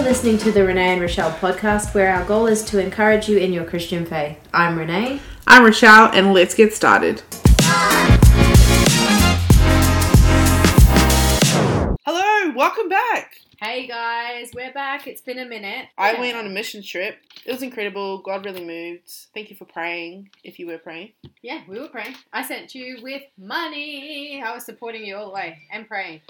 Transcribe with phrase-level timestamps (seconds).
[0.00, 3.36] You're listening to the Renee and Rochelle podcast, where our goal is to encourage you
[3.36, 4.38] in your Christian faith.
[4.50, 5.20] I'm Renee.
[5.46, 7.22] I'm Rochelle, and let's get started.
[12.06, 13.42] Hello, welcome back.
[13.60, 15.06] Hey guys, we're back.
[15.06, 15.88] It's been a minute.
[15.98, 16.20] I Yeah.
[16.20, 17.18] went on a mission trip.
[17.44, 18.16] It was incredible.
[18.18, 19.10] God really moved.
[19.34, 20.30] Thank you for praying.
[20.42, 22.14] If you were praying, Yeah, we were praying.
[22.32, 24.42] I sent you with money.
[24.42, 26.22] I was supporting you all the way and praying.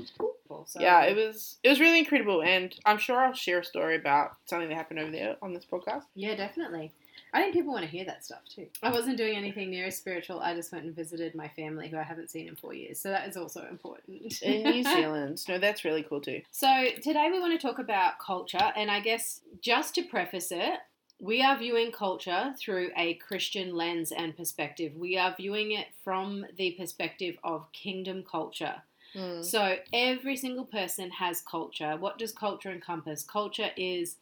[0.67, 3.95] So- yeah, it was it was really incredible, and I'm sure I'll share a story
[3.95, 6.07] about something that happened over there on this podcast.
[6.17, 6.91] Yeah, definitely.
[7.33, 8.67] I think people want to hear that stuff too.
[8.83, 10.41] I wasn't doing anything near as spiritual.
[10.41, 13.01] I just went and visited my family who I haven't seen in four years.
[13.01, 14.43] So that is also important.
[14.43, 16.43] In New Zealand, no, that's really cool too.
[16.51, 20.81] So today we want to talk about culture, and I guess just to preface it,
[21.21, 24.93] we are viewing culture through a Christian lens and perspective.
[24.97, 28.83] We are viewing it from the perspective of kingdom culture.
[29.15, 29.45] Mm.
[29.45, 31.97] So every single person has culture.
[31.99, 33.23] What does culture encompass?
[33.23, 34.17] Culture is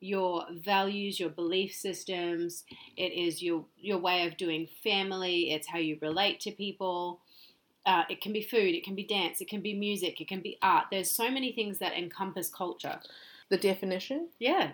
[0.00, 2.64] your values, your belief systems.
[2.96, 5.52] It is your your way of doing family.
[5.52, 7.20] It's how you relate to people.
[7.86, 8.74] Uh, it can be food.
[8.74, 9.40] It can be dance.
[9.40, 10.20] It can be music.
[10.20, 10.86] It can be art.
[10.90, 13.00] There's so many things that encompass culture.
[13.48, 14.72] The definition, Yeah.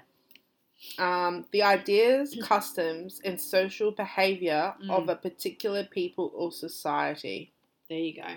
[0.99, 4.91] um, the ideas, customs, and social behavior Mm.
[4.91, 7.53] of a particular people or society.
[7.89, 8.35] There you go.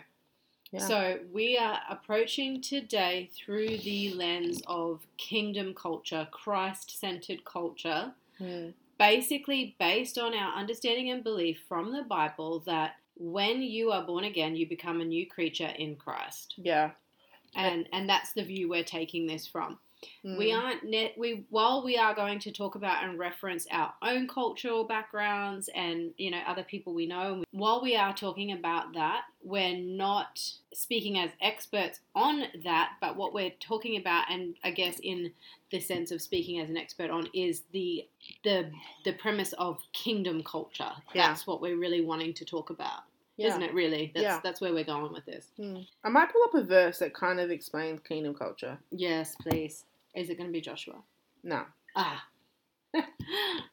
[0.77, 0.87] Yeah.
[0.87, 8.13] So we are approaching today through the lens of kingdom culture, Christ-centered culture.
[8.39, 8.73] Mm.
[8.99, 14.25] basically based on our understanding and belief from the Bible that when you are born
[14.25, 16.91] again, you become a new creature in Christ, Yeah.
[17.55, 19.79] and and that's the view we're taking this from.
[20.25, 20.37] Mm.
[20.37, 24.27] We aren't net we while we are going to talk about and reference our own
[24.27, 27.43] cultural backgrounds and you know other people we know.
[27.51, 30.39] While we are talking about that, we're not
[30.73, 35.31] speaking as experts on that, but what we're talking about, and I guess in
[35.71, 38.07] the sense of speaking as an expert on, is the
[38.43, 38.71] the
[39.05, 40.91] the premise of kingdom culture.
[41.13, 41.29] Yeah.
[41.29, 43.01] That's what we're really wanting to talk about,
[43.37, 43.47] Yeah.
[43.49, 43.73] isn't it?
[43.73, 44.39] Really, that's Yeah.
[44.43, 45.51] that's where we're going with this.
[45.59, 45.87] Mm.
[46.03, 48.77] I might pull up a verse that kind of explains kingdom culture.
[48.91, 49.85] Yes, please.
[50.15, 50.95] Is it going to be Joshua?
[51.43, 51.63] No.
[51.95, 52.25] Ah.
[52.95, 53.03] I,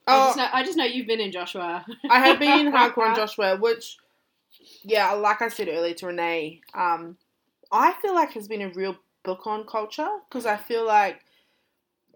[0.06, 0.26] Oh.
[0.26, 1.84] just know, I just know you've been in Joshua.
[2.10, 3.96] I have been in hardcore on Joshua, which,
[4.82, 7.16] yeah, like I said earlier to Renee, um,
[7.72, 11.24] I feel like has been a real book on culture because I feel like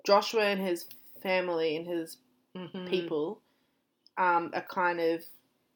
[0.04, 0.86] Joshua and his
[1.22, 2.18] family and his
[2.54, 2.88] Mhm.
[2.90, 3.40] people
[4.18, 5.24] um, are kind of.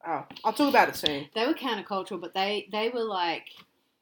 [0.06, 1.28] Oh, I'll talk about it soon.
[1.34, 3.46] They were countercultural, but they they were like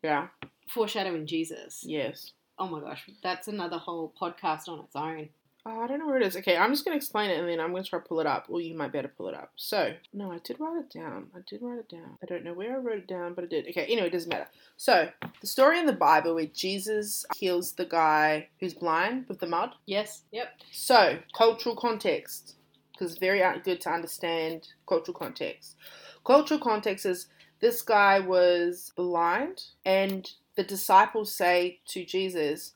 [0.03, 0.29] Yeah.
[0.69, 1.83] foreshadowing Jesus.
[1.87, 2.33] Yes.
[2.59, 5.29] Oh my gosh, that's another whole podcast on its own.
[5.67, 6.37] Oh, I don't know where it is.
[6.39, 8.21] Okay, I'm just going to explain it and then I'm going to try to pull
[8.21, 9.53] it up, or you might be able to pull it up.
[9.57, 11.27] So, no, I did write it down.
[11.37, 12.17] I did write it down.
[12.23, 13.67] I don't know where I wrote it down, but I did.
[13.69, 14.49] Okay, anyway, it doesn't matter.
[14.79, 15.11] So,
[15.43, 19.73] the story in the Bible where Jesus heals the guy who's blind with the mud.
[19.85, 20.23] Yes.
[20.33, 20.49] Yep.
[20.73, 22.57] So, cultural context,
[23.01, 25.77] because it's very good to understand cultural context.
[26.25, 27.29] Cultural context is
[27.61, 32.73] this guy was blind, and the disciples say to Jesus,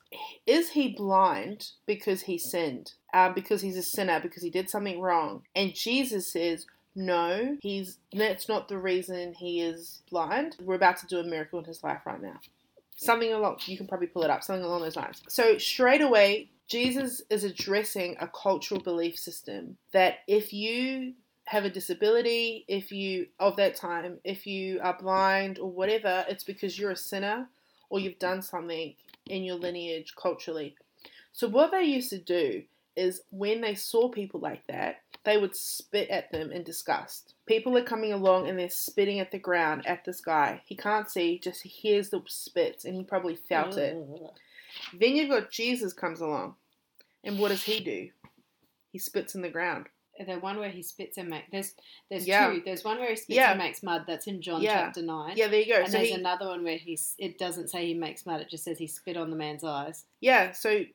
[0.47, 2.93] Is he blind because he sinned?
[3.13, 5.43] Uh, because he's a sinner, because he did something wrong?
[5.55, 6.65] And Jesus says,
[6.97, 10.55] no, he's that's not the reason he is blind.
[10.61, 12.39] We're about to do a miracle in his life right now.
[12.95, 15.21] Something along you can probably pull it up, something along those lines.
[15.27, 21.13] So straight away, Jesus is addressing a cultural belief system that if you
[21.45, 26.43] have a disability, if you of that time, if you are blind or whatever, it's
[26.43, 27.47] because you're a sinner
[27.89, 28.95] or you've done something
[29.27, 30.75] in your lineage culturally.
[31.33, 32.63] So what they used to do
[32.95, 37.33] is when they saw people like that, they would spit at them in disgust.
[37.47, 40.61] People are coming along and they're spitting at the ground at this guy.
[40.65, 43.95] He can't see, just hears the spits and he probably felt it.
[43.95, 44.29] Mm.
[44.99, 46.55] Then you've got Jesus comes along.
[47.23, 48.09] And what does he do?
[48.91, 49.87] He spits in the ground.
[50.17, 51.73] The one where he spits and makes there's
[52.09, 52.49] there's Yeah.
[52.49, 52.61] two.
[52.63, 53.51] There's one where he spits Yeah.
[53.51, 54.05] and makes mud.
[54.07, 54.85] That's in John Yeah.
[54.85, 55.33] chapter nine.
[55.35, 55.79] Yeah, there you go.
[55.81, 57.15] And so there's he, another one where he's.
[57.17, 58.39] It doesn't say he makes mud.
[58.39, 60.05] It just says he spit on the man's eyes.
[60.21, 60.85] Yeah, so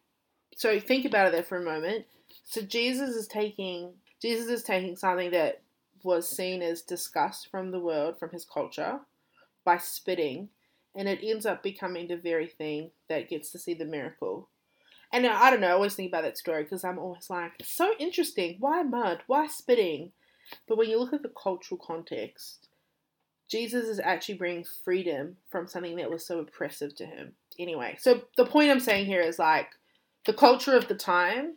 [0.56, 2.06] so think about it there for a moment.
[2.44, 5.62] So Jesus is taking Jesus is taking something that
[6.02, 9.00] was seen as disgust from the world, from his culture,
[9.64, 10.50] by spitting,
[10.94, 14.48] and it ends up becoming the very thing that gets to see the miracle.
[15.12, 17.72] And I don't know, I always think about that story because I'm always like, it's
[17.72, 18.56] so interesting.
[18.60, 19.22] Why mud?
[19.26, 20.12] Why spitting?
[20.68, 22.68] But when you look at the cultural context,
[23.48, 27.32] Jesus is actually bringing freedom from something that was so oppressive to him.
[27.58, 29.70] Anyway, so the point I'm saying here is like
[30.26, 31.54] the culture of the time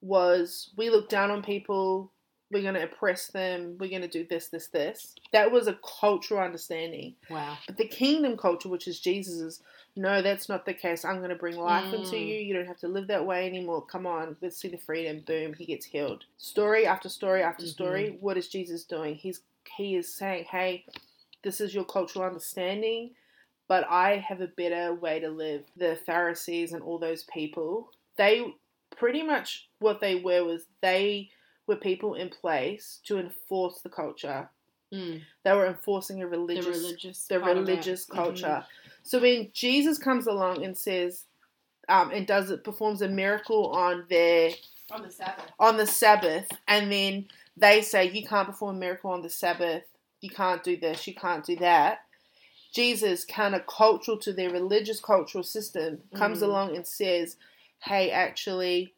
[0.00, 2.12] was we look down on people,
[2.50, 5.14] we're going to oppress them, we're going to do this, this, this.
[5.32, 7.14] That was a cultural understanding.
[7.28, 7.56] Wow.
[7.66, 9.62] But the kingdom culture, which is Jesus's,
[9.96, 11.04] no, that's not the case.
[11.04, 12.28] I'm going to bring life into Mm.
[12.28, 12.34] you.
[12.34, 13.84] You don't have to live that way anymore.
[13.86, 15.20] Come on, let's see the freedom.
[15.26, 16.24] Boom, he gets healed.
[16.36, 17.70] Story after story after Mm-hmm.
[17.72, 18.16] story.
[18.20, 19.14] What is Jesus doing?
[19.14, 19.40] He's
[19.76, 20.84] he is saying, hey,
[21.42, 23.10] this is your cultural understanding,
[23.68, 25.62] but I have a better way to live.
[25.76, 28.54] The Pharisees and all those people, they
[28.96, 31.30] pretty much what they were was they
[31.66, 34.48] were people in place to enforce the culture.
[34.94, 35.22] Mm.
[35.44, 37.70] They were enforcing a The religious religious, the part of it.
[37.70, 38.64] religious culture.
[39.02, 41.24] So when Jesus comes along and says,
[41.88, 44.50] um, and does it performs a miracle on their
[44.90, 45.44] on the Sabbath.
[45.58, 47.26] on the Sabbath, and then
[47.56, 49.82] they say you can't perform a miracle on the Sabbath,
[50.20, 52.00] you can't do this, you can't do that.
[52.72, 56.42] Jesus, kind of cultural to their religious cultural system, comes Mm.
[56.42, 57.36] along and says,
[57.82, 58.94] "Hey, actually,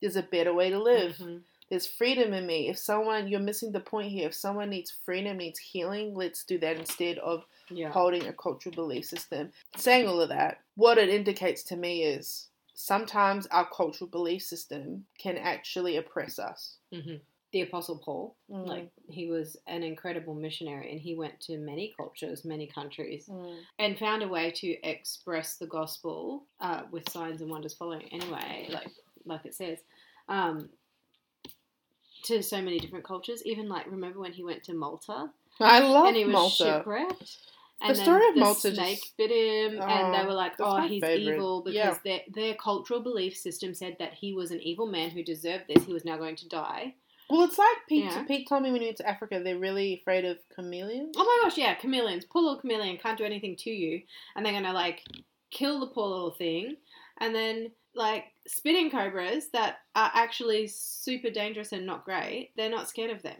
[0.00, 1.42] there's a better way to live." Mhm.
[1.68, 2.68] There's freedom in me.
[2.68, 4.28] If someone, you're missing the point here.
[4.28, 7.90] If someone needs freedom, needs healing, let's do that instead of Yeah.
[7.90, 9.52] holding a cultural belief system.
[9.76, 15.06] Saying all of that, what it indicates to me is sometimes our cultural belief system
[15.18, 16.78] can actually oppress us.
[16.90, 17.20] Mhm.
[17.50, 18.66] The Apostle Paul, Mm.
[18.66, 23.64] like he was an incredible missionary, and he went to many cultures, many countries, Mm.
[23.78, 28.06] and found a way to express the gospel uh, with signs and wonders following.
[28.12, 28.90] Anyway, like
[29.24, 29.78] like it says,
[30.28, 30.68] um,
[32.24, 33.44] to so many different cultures.
[33.46, 35.30] Even like remember when he went to Malta
[35.60, 36.64] I love and he was Malta.
[36.78, 37.38] shipwrecked.
[37.80, 40.54] And The story of the Malta snake just- bit him, and they Oh, were like,
[40.58, 41.36] "Oh, he's favourite.
[41.36, 41.98] evil," because Yeah.
[42.04, 45.84] their their cultural belief system said that he was an evil man who deserved this.
[45.84, 46.94] He was now going to die.
[47.30, 48.22] Well, it's like Pete, Yeah.
[48.24, 51.14] Pete told me when he went to Africa, they're really afraid of chameleons.
[51.18, 52.24] Oh my gosh, yeah, chameleons.
[52.24, 54.02] Poor little chameleon can't do anything to you,
[54.34, 55.04] and they're gonna like
[55.50, 56.76] kill the poor little thing,
[57.18, 62.50] and then like spitting cobras that are actually super dangerous and not great.
[62.56, 63.36] They're not scared of them.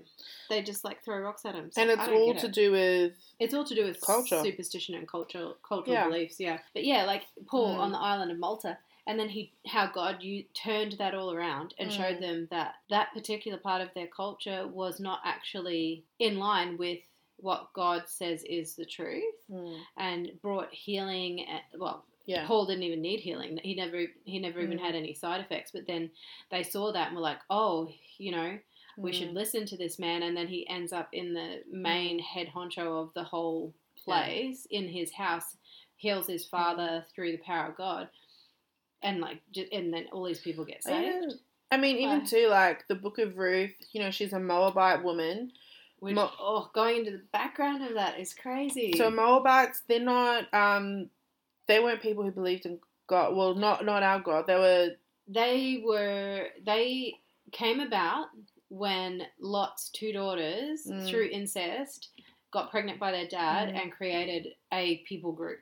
[0.50, 1.70] They just like throw rocks at them.
[1.70, 2.52] So and it's all to it.
[2.52, 4.42] do with It's all to do with Culture.
[4.42, 6.08] superstition and cultural cultural Yeah.
[6.08, 6.40] beliefs.
[6.40, 7.78] Yeah, but yeah, like Paul Mm.
[7.78, 8.78] on the island of Malta.
[9.08, 12.20] And then he, how God, you turned that all around and showed Mm.
[12.20, 17.00] them that that particular part of their culture was not actually in line with
[17.38, 21.48] what God says is the truth, Mm, and brought healing.
[21.48, 22.46] At, well, yeah.
[22.46, 23.58] Paul didn't even need healing.
[23.62, 24.82] He never, he never even Mm.
[24.82, 25.70] had any side effects.
[25.72, 26.10] But then
[26.50, 28.58] they saw that and were like, oh, you know,
[28.98, 29.34] we should Mm.
[29.34, 30.22] listen to this man.
[30.24, 34.02] And then he ends up in the main head honcho of the whole Yeah.
[34.04, 35.56] place in his house,
[35.96, 38.10] heals his father through the power of God,
[39.02, 41.34] and like, ju- and then all these people get saved.
[41.70, 43.74] I mean, even too, like the Book of Ruth.
[43.92, 45.52] You know, she's a Moabite woman.
[46.00, 48.94] Which, Mo- oh, going into the background of that is crazy.
[48.96, 50.52] So Moabites, they're not.
[50.54, 51.10] Um,
[51.66, 52.78] they weren't people who believed in
[53.08, 53.34] God.
[53.36, 54.46] Well, not not our God.
[54.46, 54.88] They were.
[55.26, 57.14] they were they
[57.52, 58.26] came about
[58.70, 61.08] when Lot's two daughters, Mm.
[61.08, 62.10] through incest,
[62.52, 63.82] got pregnant by their dad Mm.
[63.82, 65.58] and created a people group.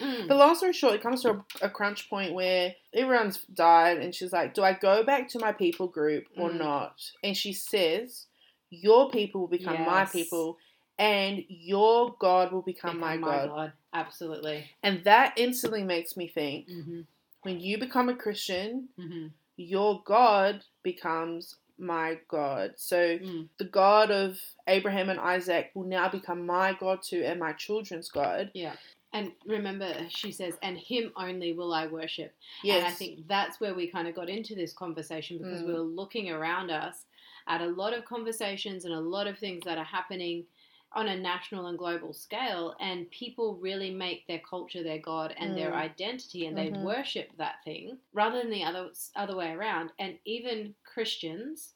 [0.00, 0.28] Mm.
[0.28, 4.14] But long story short, it comes to a, a crunch point where everyone's died, and
[4.14, 6.58] she's like, "Do I go back to my people group or Mm.
[6.58, 8.26] not?" And she says,
[8.70, 10.58] "Your people will become my people."
[11.00, 13.72] And your God will become, Become my, God.
[13.92, 14.64] Absolutely.
[14.82, 17.02] And that instantly makes me think hmm
[17.42, 22.74] when you become a Christian, hmm your God becomes my God.
[22.76, 23.48] So Mm.
[23.58, 28.08] the God of Abraham and Isaac will now become my God too and my children's
[28.08, 28.50] God.
[28.54, 28.74] Yeah.
[29.12, 32.34] And remember, she says, and him only will I worship.
[32.62, 32.76] Yes.
[32.76, 35.66] And I think that's where we kind of got into this conversation because Mm.
[35.66, 37.06] we were looking around us
[37.46, 40.46] at a lot of conversations and a lot of things that are happening
[40.92, 45.56] on a national and global scale, and people really make their culture their god and
[45.56, 45.76] their Mm.
[45.76, 46.80] identity, and they Mhm.
[46.80, 49.92] worship that thing rather than the other other way around.
[49.98, 51.74] And even Christians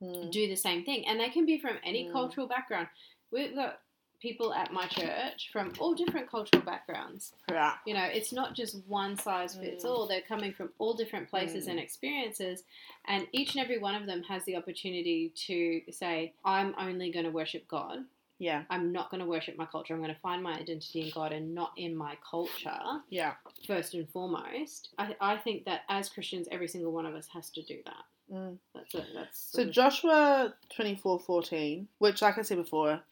[0.00, 0.30] Mm.
[0.30, 2.12] do the same thing, and they can be from any Mm.
[2.12, 2.88] cultural background.
[3.30, 3.82] We've got
[4.22, 7.32] people at my church from all different cultural backgrounds.
[7.50, 7.74] Yeah.
[7.84, 9.88] You know, it's not just one size fits Mm.
[9.90, 10.06] all.
[10.06, 11.70] They're coming from all different places Mm.
[11.72, 12.62] and experiences,
[13.06, 17.24] and each and every one of them has the opportunity to say, I'm only going
[17.24, 18.04] to worship God.
[18.38, 18.64] Yeah.
[18.70, 19.94] I'm not going to worship my culture.
[19.94, 23.34] I'm going to find my identity in God and not in my culture, Yeah.
[23.66, 24.90] first and foremost.
[24.98, 28.04] I, I think that as Christians, every single one of us has to do that.
[28.32, 28.58] Mm.
[28.74, 29.06] That's it.
[29.14, 33.02] That's So sort of- Joshua twenty four fourteen, which like I said before,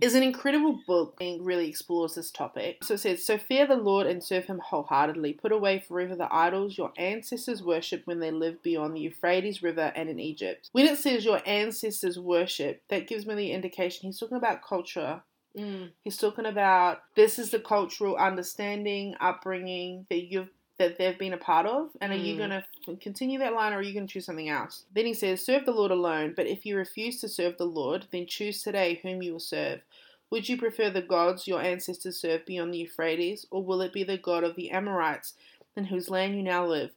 [0.00, 2.82] is an incredible book and really explores this topic.
[2.82, 5.34] So it says, So fear the Lord and serve him wholeheartedly.
[5.34, 9.92] Put away forever the idols your ancestors worshipped when they lived beyond the Euphrates River
[9.94, 10.68] and in Egypt.
[10.72, 15.22] When it says your ancestors worship, that gives me the indication he's talking about culture.
[15.56, 21.32] Mm, He's talking about this is the cultural understanding, upbringing that you've that they've been
[21.32, 22.38] a part of, and are you Mm.
[22.38, 24.84] going to continue that line or are you going to choose something else?
[24.92, 28.06] Then he says, Serve the Lord alone, but if you refuse to serve the Lord,
[28.10, 29.82] then choose today whom you will serve.
[30.30, 34.02] Would you prefer the gods your ancestors served beyond the Euphrates, or will it be
[34.02, 35.34] the God of the Amorites,
[35.76, 36.90] in whose land you now live?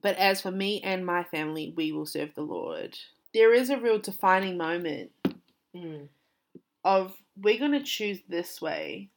[0.00, 2.96] But as for me and my family, we will serve the Lord.
[3.34, 5.10] There is a real defining moment
[5.76, 6.08] Mm.
[6.84, 9.10] of we're going to choose this way.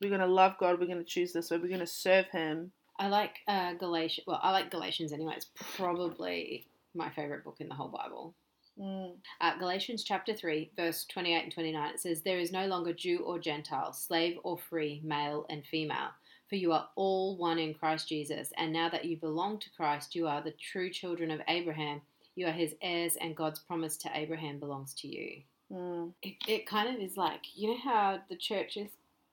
[0.00, 0.78] We're going to love God.
[0.78, 1.56] We're going to choose this way.
[1.58, 2.70] We're going to serve Him.
[2.98, 4.26] I like uh, Galatians.
[4.26, 5.34] Well, I like Galatians anyway.
[5.36, 8.34] It's probably my favorite book in the whole Bible.
[8.80, 9.14] Mm.
[9.40, 13.18] Uh, Galatians chapter 3, verse 28 and 29, it says, There is no longer Jew
[13.18, 16.10] or Gentile, slave or free, male and female,
[16.48, 18.52] for you are all one in Christ Jesus.
[18.58, 22.02] And now that you belong to Christ, you are the true children of Abraham.
[22.34, 25.40] You are his heirs, and God's promise to Abraham belongs to you.
[25.72, 26.12] Mm.
[26.22, 28.90] It, it kind of is like, you know how the church is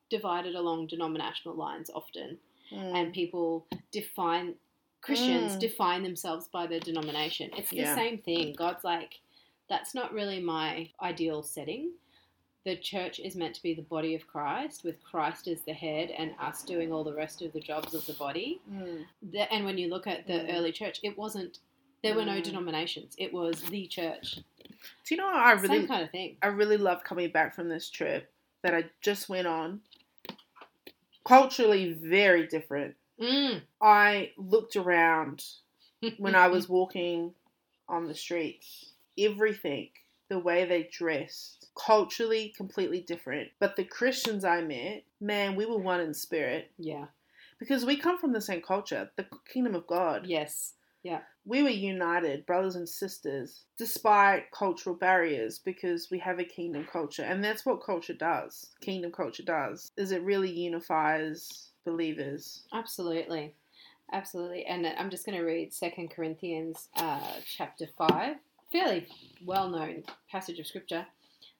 [0.09, 2.37] divided along denominational lines often,
[2.73, 2.95] Mm.
[2.95, 4.55] and people define,
[5.01, 5.59] Christians Mm.
[5.59, 7.51] define themselves by their denomination.
[7.57, 7.95] It's the Yeah.
[7.95, 8.53] same thing.
[8.53, 9.19] God's like,
[9.69, 11.91] that's not really my ideal setting.
[12.65, 16.11] The church is meant to be the body of Christ, with Christ as the head
[16.11, 18.61] and us doing all the rest of the jobs of the body.
[18.71, 19.05] Mm.
[19.31, 20.53] The, and when you look at the Mm.
[20.55, 21.59] early church, it wasn't,
[22.01, 22.43] there were no Mm.
[22.43, 23.15] denominations.
[23.17, 24.35] It was the church.
[25.05, 26.37] Do you know what I really Same kind of thing.
[26.41, 29.81] I really love coming back from this trip that I just went on.
[31.25, 32.95] Culturally very different.
[33.21, 33.61] Mm.
[33.81, 35.43] I looked around
[36.17, 37.33] when I was walking
[37.87, 38.91] on the streets.
[39.17, 39.89] Everything,
[40.29, 43.49] the way they dressed, culturally completely different.
[43.59, 47.05] But the Christians I met, man, we were one in spirit yeah.
[47.59, 50.25] because we come from the same culture, the kingdom of God.
[50.25, 50.73] Yes.
[51.45, 57.23] We were united, brothers and sisters, despite cultural barriers because we have a kingdom culture.
[57.23, 58.71] And that's what culture does.
[58.81, 59.91] Kingdom culture does.
[59.97, 62.63] Is it really unifies believers.
[62.73, 63.53] Absolutely.
[64.11, 64.65] Absolutely.
[64.65, 68.35] And I'm just going to read Second Corinthians uh, chapter 5,
[68.71, 69.07] fairly
[69.45, 71.05] well known passage of scripture,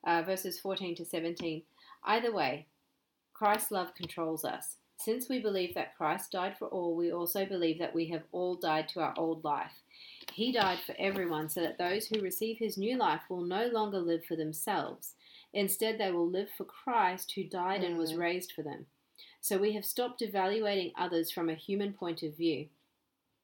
[0.05, 1.63] uh, verses 14 to 17.
[2.03, 2.67] Either way,
[3.33, 4.77] Christ's love controls us.
[5.03, 8.55] Since we believe that Christ died for all, we also believe that we have all
[8.55, 9.81] died to our old life.
[10.31, 13.99] He died for everyone so that those who receive his new life will no longer
[13.99, 15.15] live for themselves.
[15.51, 18.19] Instead, they will live for Christ who died and was Mm.
[18.19, 18.85] raised for them.
[19.41, 22.69] So we have stopped evaluating others from a human point of view.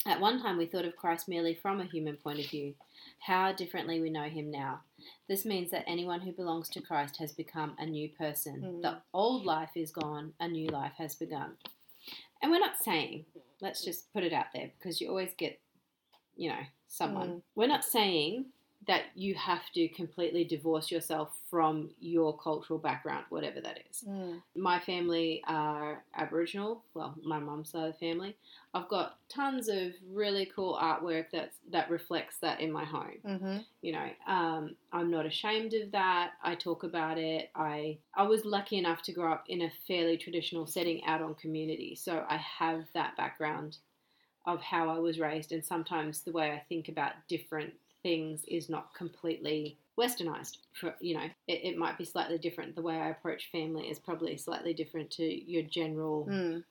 [0.06, 2.74] At one time, we thought of Christ merely from a human point of view.
[3.20, 4.80] How differently we know him now.
[5.28, 8.62] This means that anyone who belongs to Christ has become a new person.
[8.62, 8.82] Mm.
[8.82, 11.52] The old life is gone, a new life has begun.
[12.42, 13.26] And we're not saying,
[13.62, 15.60] let's just put it out there because you always get,
[16.38, 17.30] you know, someone.
[17.30, 17.42] Mm.
[17.56, 18.46] We're not saying
[18.90, 24.04] that you have to completely divorce yourself from your cultural background, whatever that is
[24.56, 26.84] my family are Aboriginal.
[26.96, 28.36] Well, my mum's side of the family.
[28.74, 33.20] I've got tons of really cool artwork that that reflects that in my home.
[33.24, 33.58] Mm-hmm.
[33.84, 36.32] You know, um, I'm not ashamed of that.
[36.44, 37.52] I talk about it.
[37.56, 41.36] I I was lucky enough to grow up in a fairly traditional setting out on
[41.36, 43.78] community, so I have that background
[44.46, 48.70] of how I was raised, and sometimes the way I think about different things is
[48.70, 50.58] not completely westernized.
[51.02, 52.76] You know, it, it might be slightly different.
[52.76, 56.64] The way I approach family is probably slightly different to your general Mm.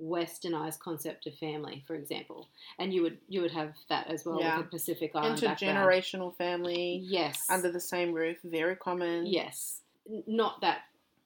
[0.00, 2.48] westernized concept of family, for example.
[2.78, 4.58] And you would you would have that as well Yeah.
[4.58, 5.76] with a Pacific Island background.
[5.78, 7.46] Intergenerational family Yes.
[7.48, 9.24] under the same roof, very common.
[9.26, 9.80] Yes.
[10.26, 10.82] Not that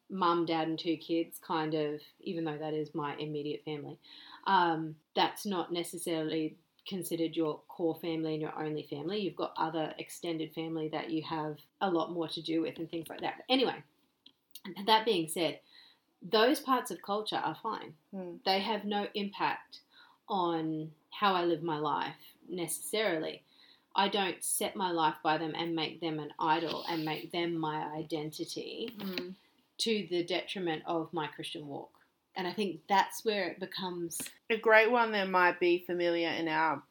[0.08, 3.98] mum, dad, and two kids kind of, even though that is my immediate family,
[4.46, 9.20] um, that's not necessarily considered your core family and your only family.
[9.20, 12.90] You've got other extended family that you have a lot more to do with and
[12.90, 13.34] things like that.
[13.36, 13.76] But anyway,
[14.86, 15.60] that being said,
[16.22, 17.94] those parts of culture are fine.
[18.14, 18.38] Mm.
[18.44, 19.80] They have no impact
[20.28, 22.16] on how I live my life
[22.48, 23.42] necessarily.
[23.94, 27.56] I don't set my life by them and make them an idol and make them
[27.56, 29.34] my identity Mm.
[29.78, 31.90] to the detriment of my Christian walk.
[32.40, 34.18] And I think that's where it becomes.
[34.48, 36.82] A great one that might be familiar in our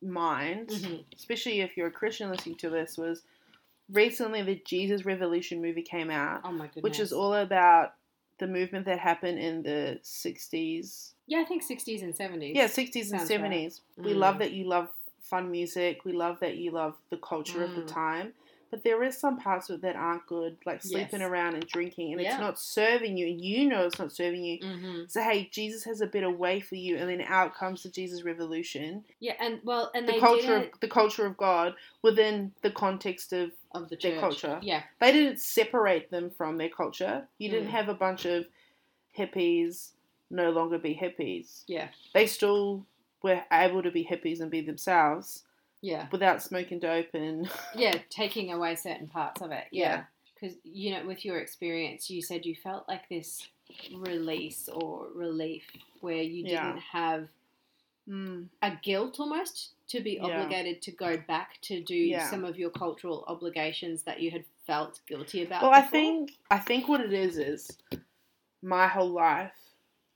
[0.00, 1.04] minds, Mhm.
[1.12, 3.24] especially if you're a Christian listening to this, was
[3.90, 6.82] recently the Jesus Revolution movie came out, Oh my goodness.
[6.84, 7.94] which is all about
[8.38, 11.14] the movement that happened in the 60s.
[11.26, 12.54] Yeah, I think 60s and 70s.
[12.54, 13.40] Yeah, 60s and Sounds right.
[13.40, 13.80] 70s.
[13.96, 14.18] We Mm.
[14.18, 16.04] love that you love fun music.
[16.04, 17.92] We love that you love the culture of the Mm.
[17.92, 18.34] time.
[18.76, 21.30] But there is some parts of it that aren't good, like sleeping Yes.
[21.30, 22.32] around and drinking, and Yeah.
[22.32, 24.58] it's not serving you, and you know it's not serving you.
[24.58, 27.88] hmm So hey, Jesus has a better way for you, and then out comes the
[27.88, 32.70] Jesus Revolution, Yeah, and well, and the culture of the culture of God within the
[32.70, 34.58] context of of the their culture.
[34.60, 37.26] Yeah, they didn't separate them from their culture.
[37.38, 37.78] You didn't Mm.
[37.78, 38.46] have a bunch of
[39.16, 39.92] hippies
[40.28, 41.62] no longer be hippies.
[41.66, 42.84] yeah, They still
[43.22, 45.44] were able to be hippies and be themselves
[45.86, 47.94] yeah, without smoking dope and yeah.
[48.10, 49.64] Taking away certain parts of it.
[49.70, 50.04] Yeah.
[50.34, 53.48] because you know with your experience you said you felt like this
[53.96, 55.64] release or relief
[56.00, 56.66] where you Yeah.
[56.66, 57.28] didn't have
[58.08, 58.48] Mm.
[58.62, 60.22] a guilt almost to be Yeah.
[60.26, 62.30] obligated to go back to do Yeah.
[62.30, 66.58] some of your cultural obligations that you had felt guilty about Well, I think I
[66.68, 67.76] think what it is is
[68.62, 69.52] my whole life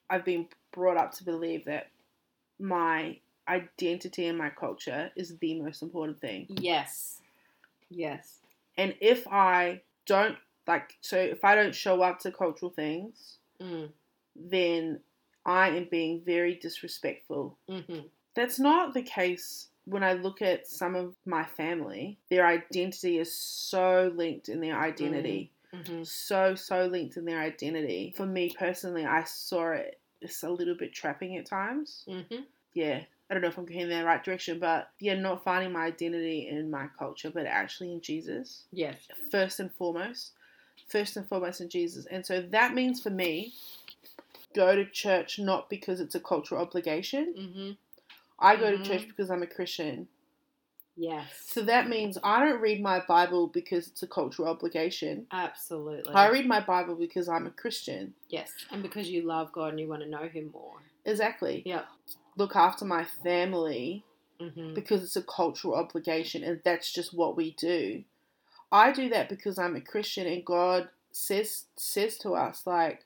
[0.09, 1.89] I've been brought up to believe that
[2.61, 3.19] my
[3.51, 6.47] identity and my culture is the most important thing.
[6.49, 7.21] yes
[7.91, 8.39] yes
[8.77, 13.89] And if I don't like so if I don't show up to cultural things, mm.
[14.37, 15.01] then
[15.45, 17.59] I am being very disrespectful.
[17.69, 22.19] hmm That's not the case when I look at some of my family.
[22.29, 25.51] Their identity is so linked in their identity.
[25.73, 28.15] hmm so so linked in their identity.
[28.17, 32.05] For me personally, I saw it it's a little bit trapping at times.
[32.07, 32.43] hmm
[32.75, 33.01] Yeah,
[33.31, 35.85] I don't know if I'm going in the right direction, but yeah, not finding my
[35.87, 38.97] identity in my culture, but actually in Jesus yes
[39.31, 40.33] first and foremost.
[40.89, 43.53] First and foremost in Jesus, and so that means for me,
[44.57, 47.35] go to church not because it's a cultural obligation.
[47.37, 47.71] hmm
[48.43, 48.83] I go Mhm.
[48.83, 50.09] to church because I'm a Christian.
[50.97, 55.27] yes So that means I don't read my Bible because it's a cultural obligation.
[55.31, 58.15] absolutely I read my Bible because I'm a Christian.
[58.29, 61.63] yes and because you love god and you want to know him more Exactly.
[61.65, 61.87] Yep.
[62.37, 64.05] Look after my family
[64.41, 68.05] hmm because it's a cultural obligation and that's just what we do.
[68.73, 73.05] I do that because I'm a Christian and God says says to us like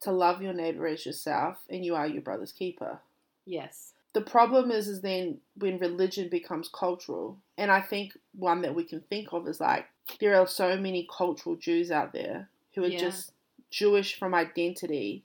[0.00, 2.98] to love your neighbor as yourself and you are your brother's keeper.
[3.44, 8.74] yes The problem is is then when religion becomes cultural and I think one that
[8.74, 9.86] we can think of is like
[10.18, 12.98] there are so many cultural Jews out there who are Yeah.
[13.00, 13.32] just
[13.70, 15.24] Jewish from identity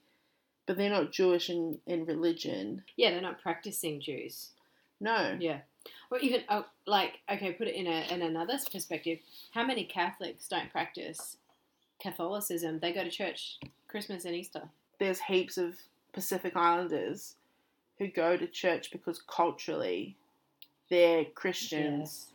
[0.67, 2.83] but they're not Jewish in, in religion.
[2.95, 4.49] yeah they're not practicing jews
[4.99, 5.37] No.
[5.39, 5.59] Yeah.
[6.11, 9.19] Or even oh, like okay, put it in a in another perspective.
[9.53, 11.37] How many Catholics don't practice
[12.01, 12.79] Catholicism?
[12.79, 14.63] They go to church Christmas and Easter.
[14.99, 15.75] there's heaps of
[16.13, 17.35] Pacific Islanders
[17.99, 20.15] who go to church because culturally
[20.89, 22.27] they're Christians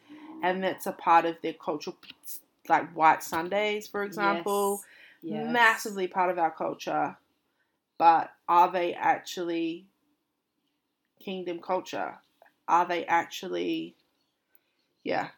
[0.42, 1.96] and that's a part of their cultural,
[2.68, 4.82] like White Sundays, for example,
[5.22, 5.42] Yes.
[5.44, 5.52] Yes.
[5.52, 7.16] massively part of our culture.
[7.98, 9.86] But are they actually
[11.20, 12.14] kingdom culture?
[12.68, 13.96] Are they actually,
[15.04, 15.28] yeah,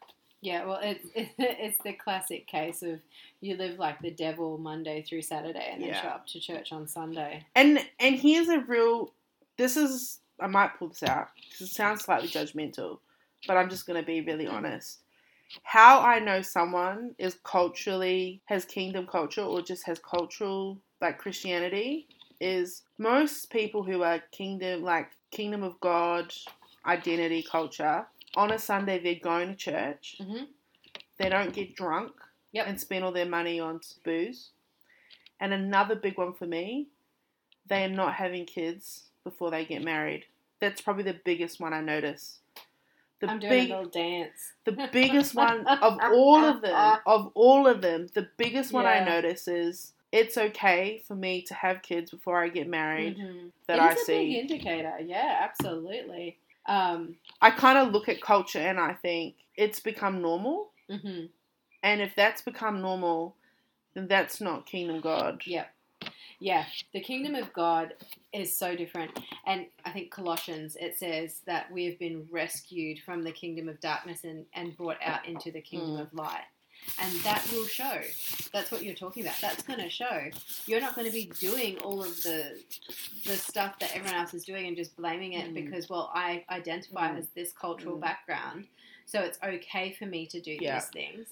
[0.40, 1.06] Yeah, well, it's
[1.38, 3.00] it's the classic case of
[3.40, 6.02] you live like the devil Monday through Saturday and then Yeah.
[6.02, 7.46] show up to church on Sunday.
[7.54, 9.14] And and here's a real.
[9.56, 12.98] This is I might pull this out because it sounds slightly judgmental,
[13.46, 14.98] but I'm just going to be really honest.
[15.62, 22.06] How I know someone is culturally has kingdom culture or just has cultural like Christianity
[22.40, 26.32] is most people who are kingdom like kingdom of God
[26.86, 30.16] identity culture on a Sunday they're going to church.
[30.20, 30.46] Mhm.
[31.18, 32.12] They don't get drunk
[32.52, 32.66] Yep.
[32.68, 34.50] and spend all their money on booze.
[35.40, 36.88] And another big one for me,
[37.66, 40.26] they are not having kids before they get married.
[40.60, 42.40] That's probably the biggest one I notice.
[43.20, 44.52] The I'm doing big, a little dance.
[44.64, 49.00] the biggest one of all of them, of all of them, the biggest one I
[49.04, 53.18] notice is it's okay for me to have kids before I get married.
[53.18, 53.50] Mhm.
[53.66, 54.12] That I see.
[54.12, 54.96] big indicator.
[55.00, 56.38] Yeah, absolutely.
[56.66, 60.70] Um, I kind of look at culture and I think it's become normal.
[60.88, 61.30] mhm.
[61.82, 63.34] And if that's become normal,
[63.94, 65.42] then that's not kingdom God.
[65.46, 65.66] Yeah.
[66.38, 66.64] Yeah.
[66.92, 67.94] The kingdom of God
[68.32, 69.18] is so different.
[69.46, 73.80] And I think Colossians, it says that we have been rescued from the kingdom of
[73.80, 76.00] darkness and, and brought out into the kingdom Mm.
[76.02, 76.44] of light.
[77.00, 78.00] And that will show.
[78.52, 79.36] That's what you're talking about.
[79.40, 80.30] That's going to show.
[80.66, 82.60] You're not going to be doing all of the
[83.24, 85.54] the stuff that everyone else is doing and just blaming it Mm.
[85.54, 87.18] because, well, I identify Mm.
[87.18, 88.00] as this cultural Mm.
[88.02, 88.66] background,
[89.06, 90.78] so it's okay for me to do Yeah.
[90.80, 91.28] these things.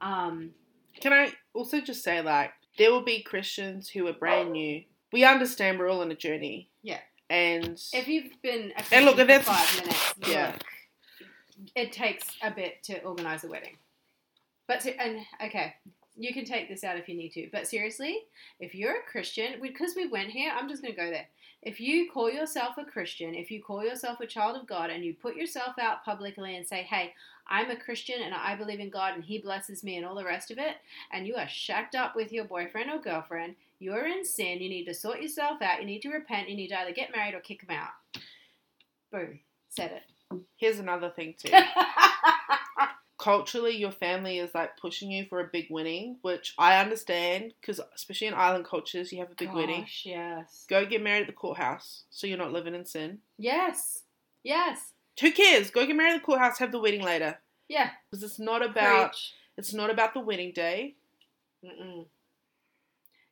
[0.00, 0.54] Um,
[1.00, 4.84] Can I also just say, like, there will be Christians who are brand new.
[5.12, 6.68] We understand we're all on a journey.
[6.82, 7.00] Yeah.
[7.28, 10.52] And If you've been a And look, for five minutes, Yeah.
[10.52, 13.76] look, it takes a bit to organise a wedding.
[14.70, 15.74] But se- and okay,
[16.16, 17.48] you can take this out if you need to.
[17.50, 18.18] But seriously,
[18.60, 21.26] if you're a Christian, because we went here, I'm just going to go there.
[21.60, 25.04] If you call yourself a Christian, if you call yourself a child of God, and
[25.04, 27.14] you put yourself out publicly and say, "Hey,
[27.48, 30.24] I'm a Christian and I believe in God and He blesses me and all the
[30.24, 30.76] rest of it,"
[31.10, 34.60] and you are shacked up with your boyfriend or girlfriend, you're in sin.
[34.60, 35.80] You need to sort yourself out.
[35.80, 36.48] You need to repent.
[36.48, 38.22] You need to either get married or kick them out.
[39.10, 39.40] Boom.
[39.68, 40.40] Said it.
[40.58, 41.52] here's another thing, too.
[43.20, 47.78] Culturally, your family is like pushing you for a big winning, which I understand because,
[47.94, 49.82] especially in island cultures, you have a big wedding.
[49.82, 50.64] Gosh, yes.
[50.70, 53.18] Go get married at the courthouse so you're not living in sin.
[53.36, 54.04] Yes.
[54.42, 54.94] Yes.
[55.20, 55.70] Who cares?
[55.70, 57.38] Go get married at the courthouse, have the wedding later.
[57.68, 57.90] Yeah.
[58.10, 59.34] Because it's not about Preach.
[59.58, 60.94] it's not about the wedding day.
[61.62, 62.06] Mm-mm.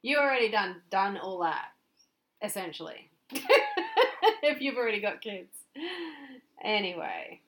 [0.03, 1.69] You already done done all that,
[2.43, 3.11] essentially.
[4.43, 5.57] if you've already got kids.
[6.63, 7.41] Anyway.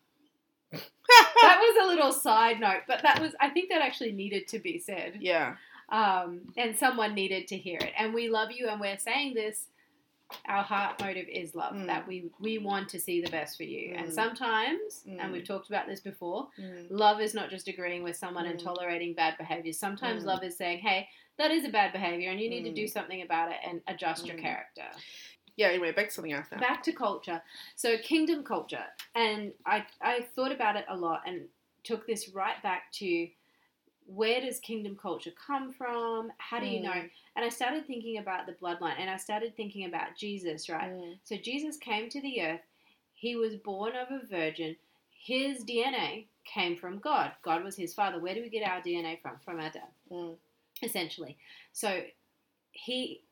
[0.72, 4.58] That was a little side note, but that was I think that actually needed to
[4.58, 5.18] be said.
[5.20, 5.56] Yeah.
[5.88, 7.92] Um, and someone needed to hear it.
[7.98, 9.66] And we love you and we're saying this
[10.46, 11.86] our heart motive is love Mm.
[11.86, 14.12] that we we want to see the best for you and Mm.
[14.14, 15.32] sometimes and Mm.
[15.32, 16.86] we've talked about this before Mm.
[16.88, 18.62] love is not just agreeing with someone and Mm.
[18.62, 19.72] tolerating bad behavior.
[19.72, 20.26] sometimes Mm.
[20.26, 23.22] love is saying hey that is a bad behavior and you need to do something
[23.22, 24.84] about it and adjust your character
[25.60, 25.68] Yeah.
[25.68, 26.58] Anyway, back to something else now.
[26.58, 27.40] back to culture
[27.76, 31.42] so kingdom culture and i i thought about it a lot and
[31.84, 33.28] took this right back to
[34.06, 37.10] where does kingdom culture come from how do you know Mm.
[37.36, 41.18] and i started thinking about the bloodline and i started thinking about jesus right Mm.
[41.24, 42.60] so jesus came to the earth
[43.14, 44.74] he was born of a virgin
[45.12, 49.20] his dna came from god god was his father where do we get our dna
[49.22, 50.36] from from our dad Mm.
[50.82, 51.36] essentially.
[51.72, 52.02] So
[52.72, 53.22] he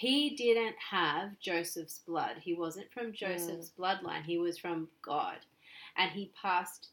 [0.00, 2.36] he didn't have Joseph's blood.
[2.40, 4.22] He wasn't from Joseph's bloodline.
[4.24, 5.38] He was from God.
[5.96, 6.88] And he passed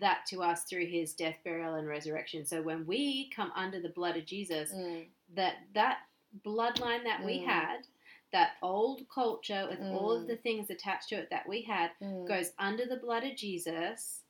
[0.00, 2.44] that to us through his death, burial and resurrection.
[2.44, 5.06] So when we come under the blood of Jesus, Mm.
[5.34, 6.00] that that
[6.44, 7.44] bloodline that we Mm.
[7.44, 7.86] had,
[8.32, 10.26] that old culture with all of Mm.
[10.26, 12.26] the things attached to it that we had Mm.
[12.26, 14.24] goes under the blood of Jesus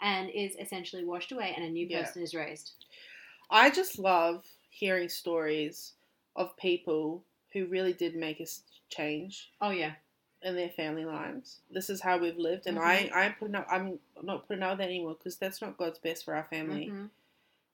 [0.00, 2.00] and is essentially washed away and a new Yeah.
[2.02, 2.72] person is raised.
[3.50, 5.94] I just love hearing stories
[6.36, 8.46] of people who really did make a
[8.88, 9.92] change Oh yeah.
[10.42, 11.58] in their family lives.
[11.70, 12.82] This is how we've lived, and Mhm.
[12.82, 16.24] I, I'm putting up, I'm not putting up that anymore because that's not God's best
[16.24, 17.10] for our family, Mhm.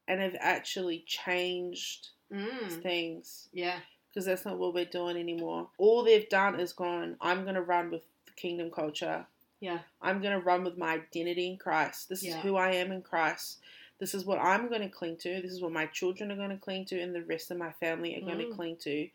[0.09, 2.83] and have actually changed Mm.
[2.83, 3.81] things Yeah.
[4.09, 5.71] because that's not what we're doing anymore.
[5.79, 7.17] All they've done is gone.
[7.21, 9.27] I'm gonna run with the kingdom culture.
[9.61, 9.83] Yeah.
[10.03, 12.09] I'm gonna run with my identity in Christ.
[12.09, 13.61] This is who I am in Christ.
[13.99, 15.41] This is what I'm going to cling to.
[15.41, 17.73] This is what my children are going to cling to, and the rest of my
[17.73, 18.55] family are going to Mm.
[18.55, 19.09] cling to.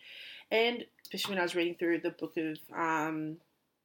[0.52, 3.38] And especially when I was reading through the book of um,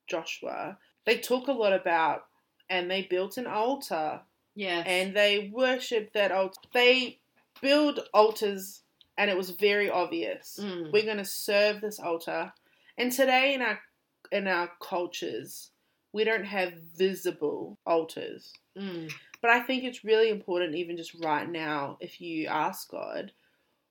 [0.07, 2.27] Joshua, they talk a lot about,
[2.69, 4.21] and they built an altar,
[4.55, 4.87] Yes.
[4.89, 6.59] and they worshipped that altar.
[6.73, 7.19] They
[7.61, 8.83] build altars,
[9.17, 10.59] and it was very obvious.
[10.61, 10.93] Mm.
[10.93, 12.53] We're going to serve this altar.
[12.99, 13.79] And today in our
[14.33, 15.71] in our cultures,
[16.13, 18.53] we don't have visible altars.
[18.77, 19.13] Mm.
[19.41, 23.31] But I think it's really important, even just right now, if you ask God,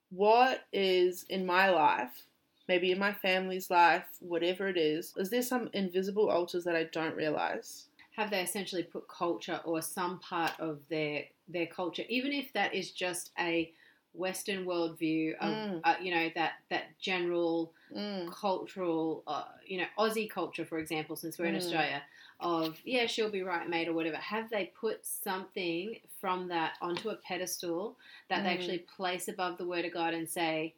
[0.09, 2.23] what is in my life,
[2.67, 6.85] maybe in my family's life, whatever it is, is there some invisible altars that I
[6.85, 7.85] don't realize?
[8.15, 12.73] Have they essentially put culture or some part of their their culture, even if that
[12.73, 13.71] is just a
[14.13, 15.81] Western worldview of Mm.
[15.83, 21.15] uh, you know that that general Mm, cultural, uh, you know, Aussie culture, for example,
[21.15, 21.57] since we're in Mm.
[21.57, 22.03] Australia,
[22.39, 24.17] of yeah, she'll be right, mate, or whatever.
[24.17, 27.95] Have they put something from that onto a pedestal
[28.29, 28.53] that they Mm.
[28.55, 30.73] actually place above the Word of God and say,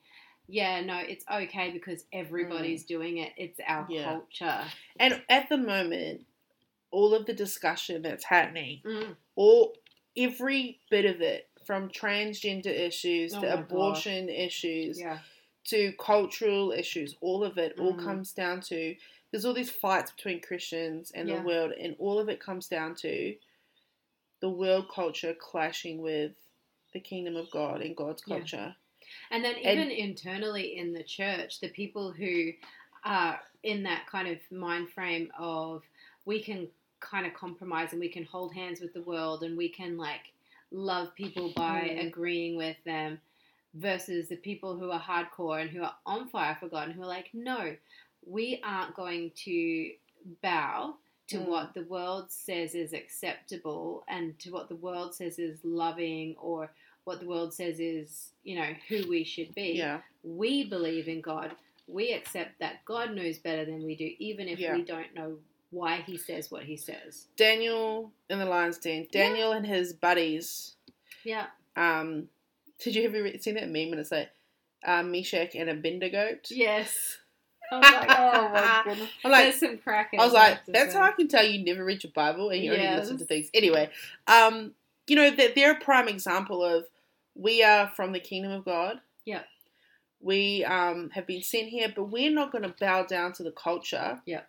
[0.47, 3.33] yeah, no, it's okay because everybody's doing it.
[3.37, 3.89] It's our Mm.
[3.95, 4.03] Yeah.
[4.05, 4.63] culture.
[4.99, 6.25] And at the moment,
[6.91, 9.15] all of the discussion that's happening, Mm.
[9.35, 9.75] all
[10.15, 13.59] every bit of it, from transgender issues Oh to my God.
[13.65, 15.19] abortion issues Yeah.
[15.65, 18.03] to cultural issues, all of it all Mm.
[18.03, 18.95] comes down to
[19.31, 21.39] there's all these fights between Christians and Yeah.
[21.41, 23.37] the world, and all of it comes down to
[24.39, 26.31] the world culture clashing with
[26.93, 28.77] the kingdom of God and God's culture.
[29.31, 32.53] And then And- even internally in the church, the people who
[33.03, 35.83] are in that kind of mind frame of
[36.25, 36.67] we can
[36.99, 40.33] kind of compromise and we can hold hands with the world and we can like
[40.71, 42.07] love people by Mm.
[42.07, 43.21] agreeing with them
[43.75, 47.03] versus the people who are hardcore and who are on fire for God and who
[47.03, 47.77] are like, no,
[48.25, 49.93] we aren't going to
[50.41, 51.45] bow to Mm.
[51.47, 56.73] what the world says is acceptable and to what the world says is loving or
[57.07, 59.71] what the world says is, you know, who we should be.
[59.77, 60.01] Yeah.
[60.23, 61.51] We believe in God.
[61.87, 64.75] We accept that God knows better than we do, even if Yeah.
[64.75, 65.37] we don't know
[65.69, 67.27] why he says what he says.
[67.37, 69.07] Daniel in the lion's den.
[69.09, 70.75] Daniel and his buddies.
[71.23, 71.45] Yeah.
[71.77, 72.27] Um,
[72.79, 73.91] did you ever seen that meme?
[73.93, 74.29] And it's like
[74.85, 76.37] uh, Meshach and Abednego.
[76.49, 77.19] Yes.
[77.71, 79.09] I was like, oh my goodness.
[79.23, 80.19] I'm like, There's some cracking.
[80.19, 82.73] I was like, that's how I can tell you never read your Bible and you
[82.73, 82.99] only Yes.
[82.99, 83.49] listen to things.
[83.53, 83.89] Anyway,
[84.27, 84.73] um,
[85.07, 86.83] you know, they're, they're a prime example of
[87.37, 88.99] we are from the kingdom of God.
[89.25, 89.43] Yeah.
[90.19, 93.51] We um, have been sent here, but we're not going to bow down to the
[93.51, 94.47] culture Yep.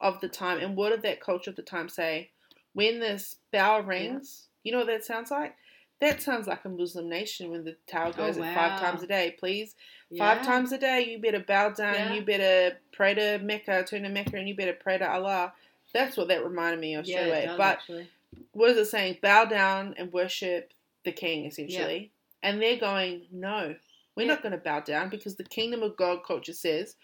[0.00, 0.58] of the time.
[0.58, 2.30] And what did that culture of the time say?
[2.72, 5.54] When this bell rings, you know what that sounds like?
[6.00, 9.36] That sounds like a Muslim nation when the tower Oh, goes five times a day.
[9.38, 9.76] Please,
[10.10, 10.34] Yeah.
[10.34, 11.94] five times a day, you better bow down.
[11.94, 12.14] Yeah.
[12.14, 15.54] You better pray to Mecca, turn to Mecca, and you better pray to Allah.
[15.92, 17.42] That's what that reminded me of Yeah, straight away.
[17.44, 18.08] it does, But actually.
[18.50, 19.18] what is it saying?
[19.22, 20.72] Bow down and worship
[21.04, 22.10] the king, essentially.
[22.44, 23.74] And they're going, no,
[24.16, 24.34] We're Yeah.
[24.34, 26.94] not going to bow down because the kingdom of God culture says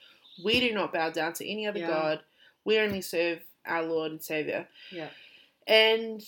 [0.44, 1.88] we do not bow down to any other Yeah.
[1.88, 2.20] God.
[2.64, 4.68] We only serve our Lord and Savior.
[4.92, 5.08] Yeah.
[5.66, 6.22] And,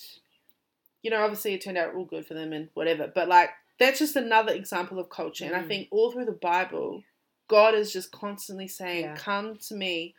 [1.02, 3.06] you know, obviously it turned out all good for them and whatever.
[3.06, 5.44] But, like, that's just another example of culture.
[5.44, 5.68] And I Mhm.
[5.68, 7.04] think all through the Bible,
[7.46, 9.14] God is just constantly saying, Yeah.
[9.16, 10.14] Come to me.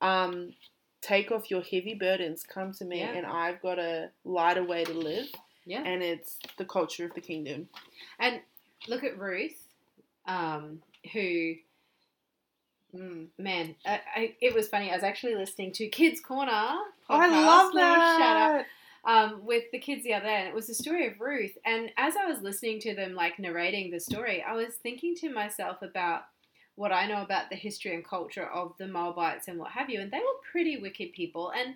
[0.00, 0.54] Um,
[1.02, 2.42] take off your heavy burdens.
[2.42, 3.12] Come to me, Yeah.
[3.12, 5.30] and I've got a lighter way to live.
[5.66, 5.82] Yeah.
[5.82, 7.68] And it's the culture of the kingdom.
[8.18, 8.40] And
[8.88, 9.56] look at Ruth,
[10.26, 10.80] um,
[11.12, 11.54] who,
[12.94, 14.90] mm, man, I, I, it was funny.
[14.90, 16.50] I was actually listening to Kids Corner.
[16.52, 18.64] Oh, I podcast, love little Shout out
[19.04, 21.56] um, with the kids the other day, and it was the story of Ruth.
[21.64, 25.32] And as I was listening to them, like narrating the story, I was thinking to
[25.32, 26.24] myself about
[26.76, 30.00] what I know about the history and culture of the Moabites and what have you.
[30.00, 31.74] And they were pretty wicked people, and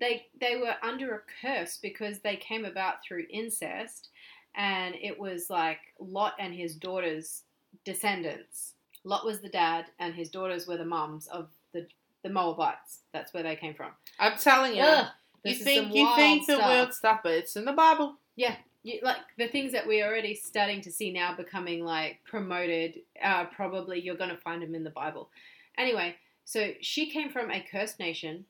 [0.00, 4.08] they they were under a curse because they came about through incest,
[4.54, 7.42] and it was like Lot and his daughters'
[7.84, 8.74] descendants.
[9.04, 11.86] Lot was the dad, and his daughters were the mums of the
[12.22, 13.00] the Moabites.
[13.12, 13.92] That's where they came from.
[14.18, 14.82] I'm telling you.
[14.82, 15.06] Ugh,
[15.44, 16.68] You think you wild think the stuff.
[16.68, 18.16] weird stuff, but it's in the Bible.
[18.36, 23.00] Yeah, you, like the things that we're already starting to see now becoming like promoted.
[23.22, 25.30] Uh, probably you're going to find them in the Bible.
[25.78, 28.44] Anyway, so she came from a cursed nation,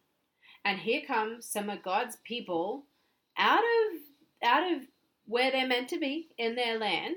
[0.64, 2.84] and here comes some of God's people
[3.36, 4.00] out of
[4.42, 4.82] out of
[5.26, 7.16] where they're meant to be in their land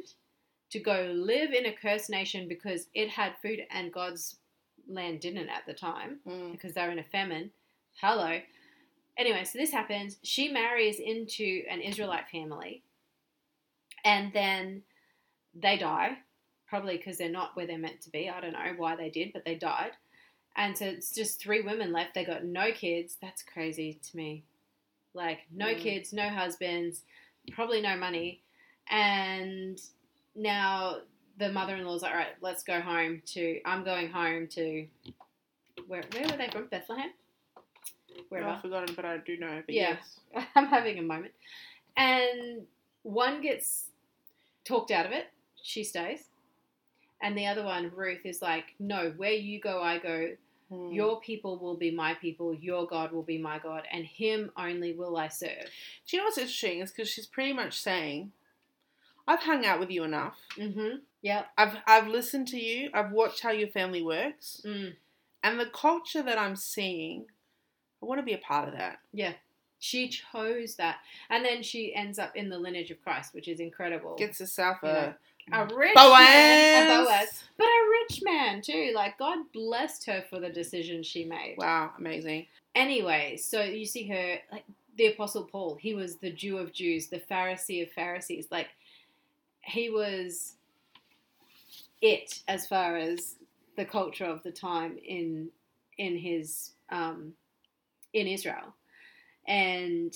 [0.72, 4.38] to go live in a cursed nation because it had food and God's
[4.88, 6.52] land didn't at the time Mm.
[6.54, 7.52] because they're in a famine.
[8.02, 8.40] Hello.
[9.18, 10.18] Anyway, so this happens.
[10.24, 12.84] She marries into an Israelite family,
[14.06, 14.84] and then
[15.54, 16.18] they die,
[16.68, 18.30] probably because they're not where they're meant to be.
[18.30, 19.92] I don't know why they did, but they died.
[20.56, 22.14] And so it's just three women left.
[22.14, 23.18] They got no kids.
[23.22, 24.44] That's crazy to me.
[25.14, 25.80] Like, no Mm.
[25.80, 27.04] kids, no husbands,
[27.52, 28.42] probably no money.
[28.90, 29.82] And
[30.36, 31.02] now
[31.38, 34.88] the mother in law's like, all right, let's go home to, I'm going home to,
[35.88, 36.68] where, where were they from?
[36.68, 37.12] Bethlehem?
[37.58, 37.62] Oh,
[38.30, 38.50] Wherever.
[38.50, 39.62] I've forgotten, but I do know.
[39.66, 39.98] But Yeah.
[40.34, 40.48] yes.
[40.56, 41.34] I'm having a moment.
[41.98, 42.68] And
[43.04, 43.86] one gets
[44.66, 45.28] talked out of it.
[45.62, 46.26] She stays.
[47.22, 50.30] And the other one, Ruth, is like, no, where you go, I go.
[50.72, 50.94] Mm.
[50.96, 52.54] Your people will be my people.
[52.54, 53.84] Your God will be my God.
[53.92, 55.68] And him only will I serve.
[56.08, 56.80] Do you know what's interesting?
[56.80, 58.32] Is because she's pretty much saying,
[59.28, 60.38] "I've hung out with you enough.
[60.58, 60.98] Mm-hmm.
[61.22, 61.48] Yep.
[61.58, 62.90] I've I've listened to you.
[62.94, 64.96] I've watched how your family works, Mm.
[65.44, 67.26] and the culture that I'm seeing.
[68.02, 69.00] I want to be a part of that.
[69.14, 69.34] Yeah.
[69.78, 70.98] She chose that.
[71.30, 74.16] And then she ends up in the lineage of Christ, which is incredible.
[74.16, 74.90] Gets herself Yeah.
[74.90, 75.14] a
[75.52, 76.20] a rich Boaz.
[76.20, 76.90] man.
[76.90, 77.44] A Boaz.
[77.58, 78.92] But a rich man, too.
[78.96, 81.56] Like, God blessed her for the decision she made.
[81.58, 82.48] wow, amazing.
[82.76, 84.64] Anyway, so you see her like
[84.98, 85.76] the Apostle Paul.
[85.76, 88.48] He was the Jew of Jews, the Pharisee of Pharisees.
[88.50, 88.70] Like
[89.62, 90.56] he was
[92.02, 93.36] it as far as
[93.78, 95.50] the culture of the time in
[95.98, 97.34] in his um,
[98.14, 98.74] in Israel,
[99.48, 100.16] and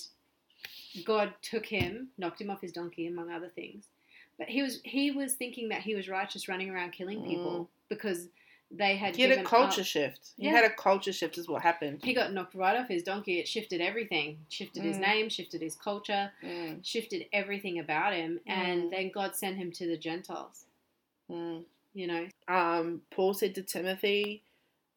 [1.06, 3.86] God took him, knocked him off his donkey, among other things.
[4.38, 8.28] But he was he was thinking that he was righteous, running around killing people because
[8.72, 10.32] they had He had a culture up- shift.
[10.38, 10.52] He Yeah.
[10.52, 12.04] had a culture shift, is what happened.
[12.04, 13.40] he got knocked right off his donkey.
[13.40, 14.40] It shifted everything.
[14.50, 15.02] Shifted his Mm.
[15.02, 18.40] name, shifted his culture, Mm, shifted everything about him.
[18.48, 18.92] And Mm.
[18.92, 20.66] then God sent him to the Gentiles.
[21.30, 21.64] mm.
[21.94, 22.28] You know?
[22.50, 24.44] Um, Paul said to Timothy,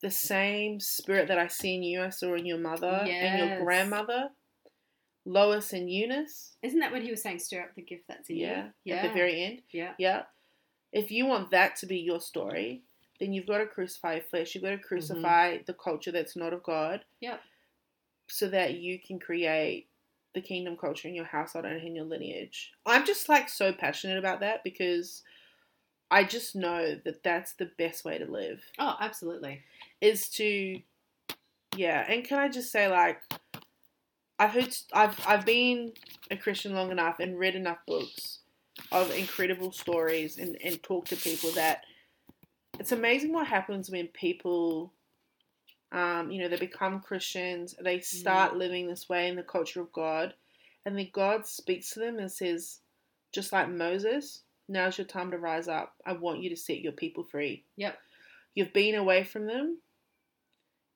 [0.00, 3.58] "The same spirit that I see in you, I saw in your mother and your
[3.64, 4.30] grandmother,
[5.28, 6.56] Lois and Eunice.
[6.62, 8.94] Isn't that when he was saying, stir up the gift that's in Yeah, you?
[8.94, 9.62] at the very end.
[9.70, 9.92] yeah.
[9.98, 10.22] Yeah.
[10.90, 12.82] If you want that to be your story,
[13.20, 14.54] then you've got to crucify flesh.
[14.54, 15.62] You've got to crucify mm-hmm.
[15.66, 17.04] the culture that's not of God.
[17.20, 17.36] Yeah.
[18.28, 19.88] So that you can create
[20.34, 22.72] the kingdom culture in your household and in your lineage.
[22.86, 25.22] I'm just like so passionate about that because
[26.10, 29.60] I just know that that's the best way to live Oh, absolutely.
[30.00, 30.80] is to
[31.76, 33.20] yeah and can i just say like
[34.38, 35.92] i've heard i've i've been
[36.30, 38.40] a christian long enough and read enough books
[38.92, 41.82] of incredible stories and and talked to people that
[42.78, 44.92] it's amazing what happens when people
[45.92, 49.92] um you know they become christians they start living this way in the culture of
[49.92, 50.34] god
[50.84, 52.80] and then god speaks to them and says
[53.32, 55.94] just like moses now's your time to rise up.
[56.06, 57.64] I want you to set your people free.
[57.76, 57.98] Yep.
[58.54, 59.78] you've been away from them.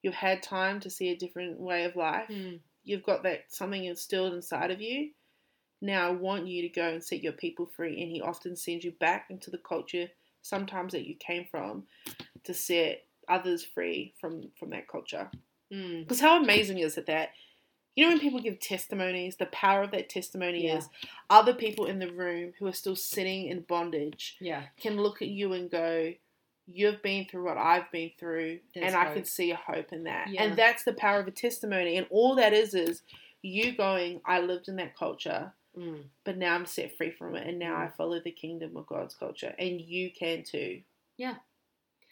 [0.03, 2.29] You've had time to see a different way of life.
[2.29, 2.61] Mm.
[2.85, 5.11] You've got that something instilled inside of you
[5.81, 8.85] now i want you to go and set your people free and he often sends
[8.85, 10.09] you back into the culture
[10.43, 11.85] sometimes that you came from
[12.45, 15.31] to set others free from from that culture
[15.73, 16.01] Mm.
[16.01, 17.31] because how amazing is it that
[17.97, 20.79] you know when people give testimonies, the power of that testimony Yeah.
[20.79, 20.89] is
[21.31, 24.65] other people in the room who are still sitting in bondage Yeah.
[24.79, 26.13] can look at you and go,
[26.67, 29.15] You've been through what I've been through, There's and I hope.
[29.15, 30.29] could see a hope in that.
[30.29, 30.43] Yeah.
[30.45, 31.97] And that's the power of a testimony.
[31.97, 33.03] And all that is is
[33.43, 36.05] you going, I lived in that culture, Mm.
[36.25, 39.15] but now I'm set free from it, and now I follow the kingdom of God's
[39.15, 39.55] culture.
[39.59, 40.83] And you can too.
[41.17, 41.37] Yeah.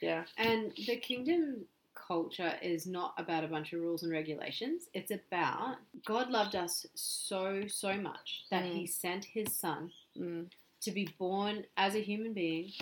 [0.00, 0.24] Yeah.
[0.38, 4.84] And the kingdom culture is not about a bunch of rules and regulations.
[4.94, 8.72] It's about God loved us so, so much that Mm.
[8.74, 10.50] he sent his son Mm.
[10.80, 12.72] to be born as a human being,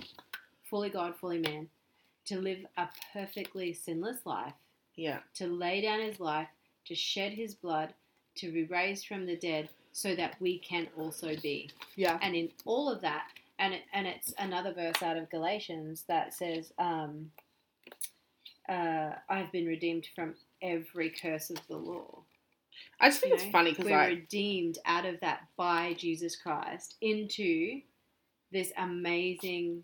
[0.69, 1.69] fully God, fully man,
[2.27, 4.55] to live a perfectly sinless life,
[4.97, 5.21] Yeah.
[5.35, 6.49] to lay down his life,
[6.87, 7.95] to shed his blood,
[8.37, 11.71] to be raised from the dead, so that we can also be.
[11.97, 12.19] Yeah.
[12.23, 13.29] And in all of that,
[13.59, 17.33] and it, and it's another verse out of Galatians that says, um,
[18.69, 22.23] uh, "I've been redeemed from every curse of the law."
[23.01, 23.51] I just think You it's know?
[23.51, 27.81] funny because we're like redeemed out of that by Jesus Christ into
[28.53, 29.83] this amazing,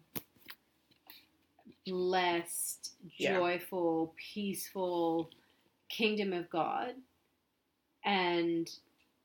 [1.86, 3.38] blessed, Yeah.
[3.38, 5.30] joyful, peaceful
[5.88, 6.94] kingdom of God,
[8.04, 8.70] and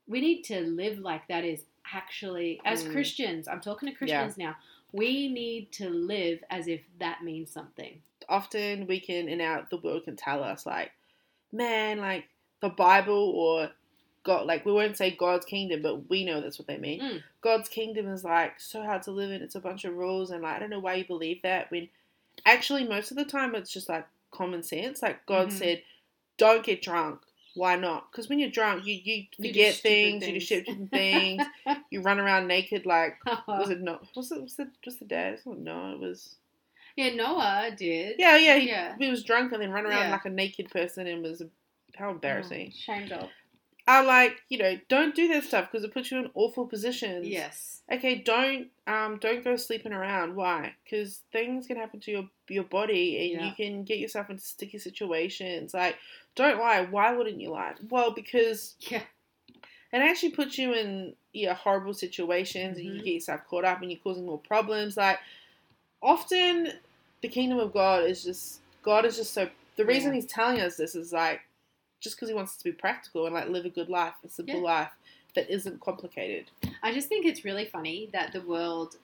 [0.07, 1.43] we need to live like that.
[1.45, 2.91] Is actually as Mm.
[2.91, 3.47] Christians.
[3.47, 4.55] I'm talking to Christians now.
[4.91, 8.01] We need to live as if that means something.
[8.27, 10.91] often we can in our the world can tell us like,
[11.51, 12.25] man, like
[12.59, 13.71] the Bible or
[14.21, 17.01] God like we won't say God's kingdom, but we know that's what they mean.
[17.01, 17.23] Mm.
[17.41, 20.43] God's kingdom is like so hard to live in, it's a bunch of rules and
[20.43, 21.89] like I don't know why you believe that when
[22.45, 25.01] actually most of the time it's just like common sense.
[25.01, 25.51] Like God Mhm.
[25.51, 25.83] said,
[26.37, 27.21] Don't get drunk.
[27.55, 28.09] Why not?
[28.11, 30.45] Because when you're drunk, you, you You forget stupid things, you do things.
[30.45, 31.43] stupid things,
[31.89, 35.39] you run around naked like was it no was it was the was the dad?
[35.45, 36.35] Not no, it was
[36.95, 38.15] yeah, Noah did.
[38.19, 38.95] Yeah, yeah, he, Yeah.
[38.97, 40.11] he was drunk and then run around Yeah.
[40.11, 41.41] like a naked person and was
[41.95, 42.71] how embarrassing.
[42.73, 43.29] Oh, shame job.
[43.89, 47.27] I like you know don't do that stuff because it puts you in awful positions.
[47.27, 47.81] Yes.
[47.91, 50.35] Okay, don't um don't go sleeping around.
[50.35, 50.73] Why?
[50.83, 53.47] Because things can happen to your your body and Yeah.
[53.47, 55.73] you can get yourself into sticky situations.
[55.73, 55.97] Like,
[56.35, 56.81] don't lie.
[56.81, 57.73] Why wouldn't you lie?
[57.89, 59.01] Well, because Yeah.
[59.91, 63.05] it actually puts you in yeah horrible situations and you Mhm.
[63.05, 64.97] get yourself caught up and you're causing more problems.
[64.97, 65.19] Like,
[66.01, 66.73] often
[67.21, 69.49] the kingdom of God is just God is just so.
[69.77, 70.15] The reason Yeah.
[70.21, 71.41] He's telling us this is like
[71.99, 74.29] just because He wants us to be practical and like live a good life, a
[74.29, 74.61] simple Yeah.
[74.61, 74.91] life
[75.35, 76.49] that isn't complicated.
[76.81, 78.95] I just think it's really funny that the world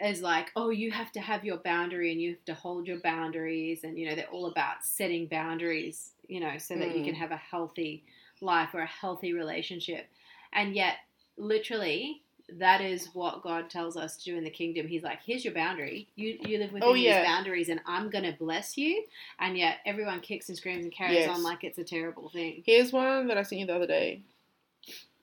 [0.00, 3.00] is like, oh, you have to have your boundary and you have to hold your
[3.00, 7.04] boundaries, and you know they're all about setting boundaries, you know, so that you Mm.
[7.04, 8.04] can have a healthy
[8.40, 10.06] life or a healthy relationship,
[10.52, 10.96] and yet
[11.36, 12.22] literally.
[12.50, 14.88] That is what God tells us to do in the kingdom.
[14.88, 16.08] He's like, "Here's your boundary.
[16.16, 17.20] You you live within Oh, yeah.
[17.20, 19.04] these boundaries, and I'm gonna bless you."
[19.38, 21.28] And yet, everyone kicks and screams and carries Yes.
[21.28, 22.62] on like it's a terrible thing.
[22.64, 24.22] Here's one that I sent you the other day.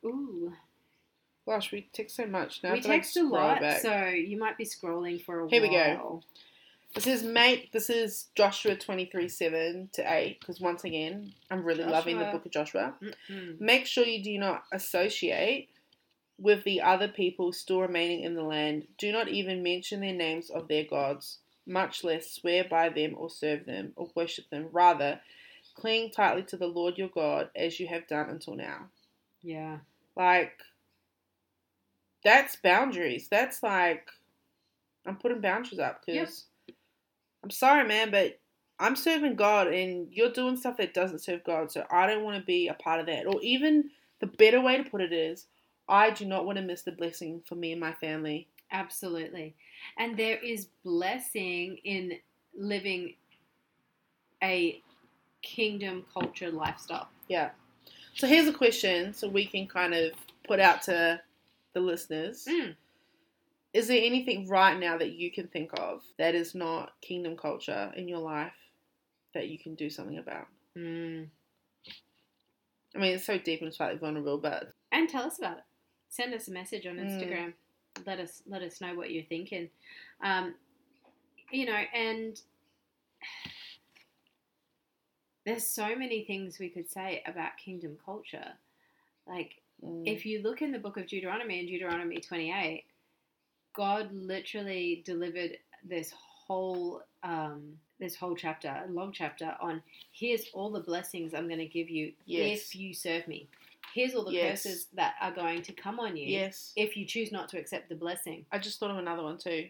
[0.06, 0.54] Ooh,
[1.48, 2.72] Gosh, we text so much now.
[2.72, 3.80] We have to, like, text a lot, back.
[3.82, 5.50] so you might be scrolling for a while.
[5.50, 6.24] Here we go.
[6.96, 7.72] This is mate.
[7.72, 10.40] This is Joshua twenty three seven to eight.
[10.40, 12.96] Because once again, I'm really loving the book of Joshua.
[13.02, 13.60] Mm-mm.
[13.60, 15.70] Make sure you do not associate
[16.38, 18.88] with the other people still remaining in the land.
[18.98, 23.30] Do not even mention their names of their gods, much less swear by them or
[23.30, 24.68] serve them or worship them.
[24.72, 25.20] Rather,
[25.76, 28.90] cling tightly to the Lord your God as you have done until now.
[29.42, 29.78] Yeah.
[30.16, 30.60] Like,
[32.24, 33.28] that's boundaries.
[33.30, 34.10] That's like,
[35.06, 36.46] I'm putting boundaries up because
[37.44, 38.40] I'm sorry, man, but
[38.80, 41.72] I'm serving God and you're doing stuff that doesn't serve God.
[41.72, 43.26] So I don't want to be a part of that.
[43.28, 45.46] Or even the better way to put it is,
[45.88, 48.48] I do not want to miss the blessing for me and my family.
[48.72, 49.56] Absolutely.
[49.98, 52.14] And there is blessing in
[52.58, 53.16] living
[54.44, 54.82] a
[55.42, 57.10] kingdom culture lifestyle.
[57.28, 57.52] Yeah.
[58.16, 60.12] So here's a question so we can kind of
[60.48, 61.22] put out to
[61.74, 62.46] the listeners.
[62.50, 62.76] Mm.
[63.74, 67.92] Is there anything right now that you can think of that is not kingdom culture
[67.96, 68.54] in your life
[69.34, 70.48] that you can do something about?
[70.78, 71.28] Mm.
[72.96, 75.64] I mean, it's so deep and it's slightly vulnerable, but And tell us about it.
[76.16, 77.06] Send us a message on Mm.
[77.06, 77.54] Instagram.
[78.06, 79.70] Let us let us know what you're thinking.
[80.22, 80.56] Um,
[81.52, 82.42] you know, and
[85.46, 88.54] there's so many things we could say about kingdom culture.
[89.28, 92.86] Like mm, if you look in the book of Deuteronomy in Deuteronomy 28,
[93.76, 96.12] God literally delivered this
[96.48, 99.82] whole um, this whole chapter, a long chapter on
[100.14, 102.60] here's all the blessings I'm going to give you Yes.
[102.70, 103.48] if you serve me.
[103.96, 104.64] Here's all the Yes.
[104.64, 107.88] curses that are going to come on you yes, if you choose not to accept
[107.88, 108.46] the blessing.
[108.52, 109.70] I just thought of another one too.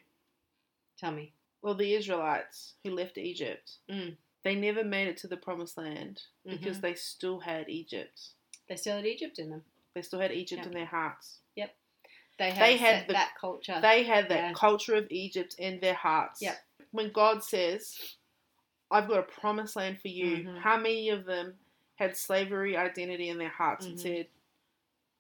[0.98, 1.32] Tell me.
[1.62, 4.18] Well, the Israelites who left Egypt, Mm.
[4.42, 6.82] they never made it to the promised land because Mhm.
[6.82, 8.30] they still had Egypt.
[8.68, 9.64] They still had Egypt in them.
[9.94, 10.68] They still had Egypt Yeah.
[10.70, 11.42] in their hearts.
[12.38, 13.80] They had, They had set the- that culture.
[13.80, 14.54] They had that Yeah.
[14.54, 16.42] culture of Egypt in their hearts.
[16.42, 16.58] Yep.
[16.92, 18.18] When God says,
[18.92, 20.58] I've got a promised land for you, Mhm.
[20.60, 21.58] how many of them
[21.96, 24.02] had slavery identity in their hearts and Mhm.
[24.02, 24.28] said,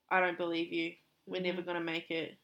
[0.09, 0.95] I don't believe you.
[1.25, 1.65] We're never Mhm.
[1.65, 2.37] going to make it.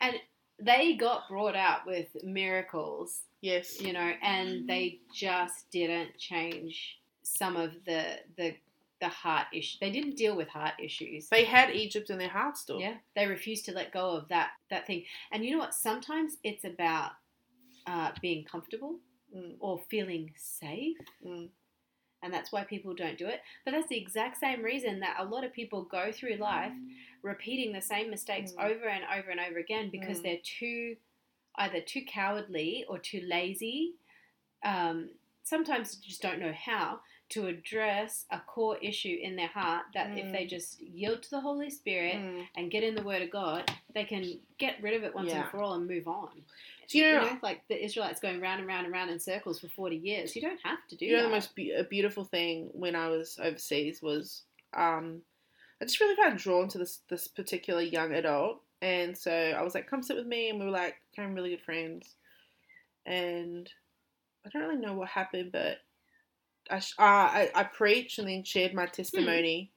[0.00, 0.20] and
[0.60, 3.80] they got brought out with miracles, Yes.
[3.80, 8.56] you know, and they just didn't change some of the the
[9.00, 9.78] the heart issue.
[9.80, 11.28] They didn't deal with heart issues.
[11.28, 12.80] They had Egypt in their heart still.
[12.80, 15.06] Yeah, they refused to let go of that that thing.
[15.30, 15.74] And you know what?
[15.74, 17.12] Sometimes it's about
[17.86, 19.00] uh, being comfortable
[19.36, 21.50] Mm, or feeling safe, mm,
[22.22, 23.40] and that's why people don't do it.
[23.64, 26.72] But that's the exact same reason that a lot of people go through life
[27.22, 28.64] repeating the same mistakes Mm.
[28.70, 30.22] over and over and over again because Mm.
[30.22, 30.96] they're too
[31.56, 33.94] either too cowardly or too lazy.
[34.62, 35.10] Um,
[35.42, 37.00] sometimes just don't know how
[37.30, 40.32] to address a core issue in their heart that if Mm.
[40.32, 42.46] they just yield to the Holy Spirit mm.
[42.56, 45.42] and get in the Word of God, they can get rid of it once Yeah.
[45.42, 46.44] and for all and move on.
[46.88, 49.68] Do you know, like the Israelites going round and round and round in circles for
[49.68, 50.34] 40 years.
[50.34, 51.28] You don't have to do you know that.
[51.28, 55.20] the most be- a beautiful thing when I was overseas was um,
[55.80, 59.74] I just really got drawn to this this particular young adult, and so I was
[59.74, 62.16] like, "Come sit with me," and we were like became really good friends.
[63.04, 63.70] And
[64.46, 65.78] I don't really know what happened, but
[66.70, 69.72] I sh- uh, I, I preached and then shared my testimony.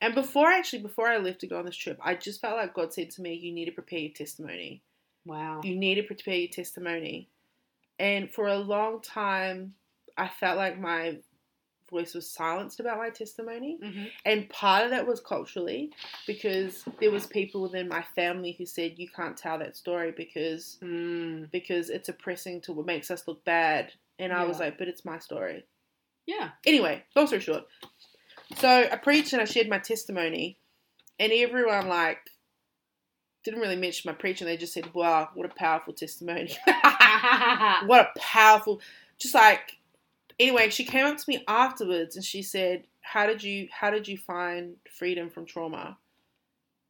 [0.00, 2.74] And before actually before I left to go on this trip, I just felt like
[2.74, 4.82] God said to me, "You need to prepare your testimony."
[5.24, 5.60] Wow.
[5.62, 7.28] You need to prepare your testimony.
[7.98, 9.74] And for a long time,
[10.16, 11.18] I felt like my
[11.90, 13.78] voice was silenced about my testimony.
[13.82, 15.92] hmm And part of that was culturally
[16.26, 20.78] because there was people within my family who said you can't tell that story because
[20.82, 21.50] Mm.
[21.50, 23.92] because it's oppressing to what makes us look bad.
[24.18, 25.64] And I was like, but it's my story.
[26.26, 26.50] Yeah.
[26.64, 27.64] Anyway, long story short.
[28.56, 30.58] So I preached and I shared my testimony,
[31.18, 32.18] and everyone like
[33.44, 34.46] didn't really mention my preaching.
[34.46, 36.56] They just said, "Wow, what a powerful testimony!
[37.86, 38.80] what a powerful!"
[39.18, 39.78] Just like
[40.38, 44.08] anyway, she came up to me afterwards and she said, "How did you How did
[44.08, 45.98] you find freedom from trauma?"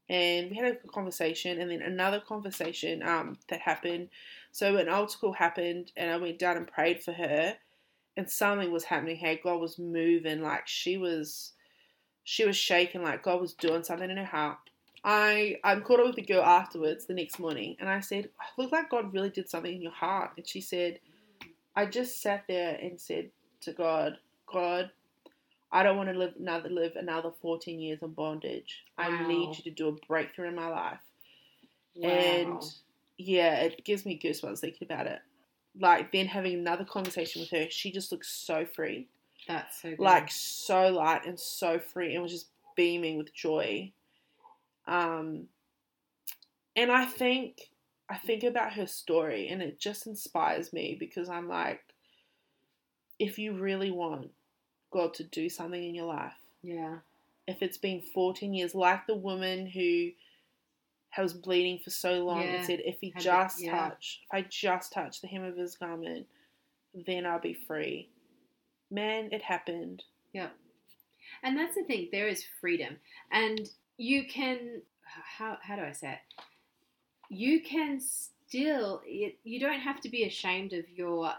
[0.08, 4.10] And we had a conversation, and then another conversation um, that happened.
[4.52, 7.56] So an altar call happened, and I went down and prayed for her,
[8.16, 9.38] and something was happening here.
[9.42, 11.52] God was moving, like she was,
[12.22, 14.58] she was shaking, like God was doing something in her heart.
[15.04, 18.62] I I'm caught up with the girl afterwards the next morning, and I said, oh,
[18.62, 20.98] look like God really did something in your heart." And she said,
[21.76, 23.30] "I just sat there and said
[23.62, 24.18] to God,
[24.50, 24.90] God,
[25.70, 28.84] I don't want to live another live another 14 years in bondage.
[28.96, 31.00] I need you to do a breakthrough in my life."
[31.96, 32.08] Wow.
[32.08, 32.62] And
[33.18, 35.20] yeah, it gives me goosebumps thinking about it.
[35.78, 39.08] Like then having another conversation with her, she just looks so free,
[39.46, 40.00] that's so good.
[40.00, 43.92] like so light and so free, and was just beaming with joy.
[44.86, 45.48] Um,
[46.76, 47.70] and I think
[48.08, 51.80] I think about her story, and it just inspires me because I'm like,
[53.18, 54.30] if you really want
[54.92, 56.98] God to do something in your life, yeah.
[57.46, 60.10] if it's been 14 years, like the woman who
[61.16, 62.56] was bleeding for so long Yeah.
[62.56, 63.88] and said, if he Had just yeah.
[63.88, 66.26] touch, if I just touch the hem of his garment,
[67.06, 68.10] then I'll be free.
[68.90, 70.02] Man, it happened.
[70.32, 70.48] Yeah.
[71.42, 72.08] And that's the thing.
[72.12, 72.96] There is freedom,
[73.30, 74.82] and you can.
[75.02, 76.44] How how do I say it?
[77.28, 79.02] You can still.
[79.06, 81.32] It, you don't have to be ashamed of your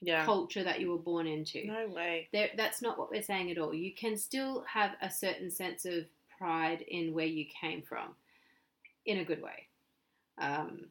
[0.00, 0.24] Yeah.
[0.24, 1.66] culture that you were born into.
[1.66, 2.28] No way.
[2.32, 3.72] There, that's not what we're saying at all.
[3.74, 6.04] You can still have a certain sense of
[6.38, 8.14] pride in where you came from,
[9.06, 9.68] in a good way.
[10.38, 10.86] Um,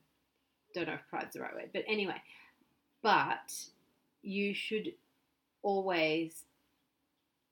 [0.74, 2.22] don't know if pride's the right word, but anyway.
[3.02, 3.54] But
[4.22, 4.94] you should
[5.62, 6.46] always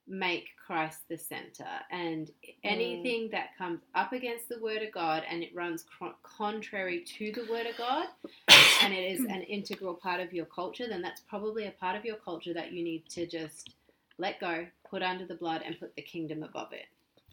[0.07, 2.31] make Christ the center, and
[2.63, 7.33] anything that comes up against the Word of God and it runs cr- contrary to
[7.33, 8.07] the Word of God,
[8.81, 12.05] and it is an integral part of your culture, then that's probably a part of
[12.05, 13.75] your culture that you need to just
[14.17, 16.85] let go, put under the blood, and put the kingdom above it.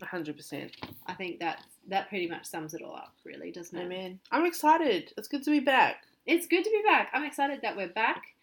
[0.03, 0.73] 100%.
[1.07, 3.85] I think that that pretty much sums it all up, really, doesn't it?
[3.85, 4.19] Amen.
[4.33, 5.13] I'm excited.
[5.17, 6.03] It's good to be back.
[6.27, 7.11] It's good to be back.
[7.15, 8.35] I'm excited that we're back.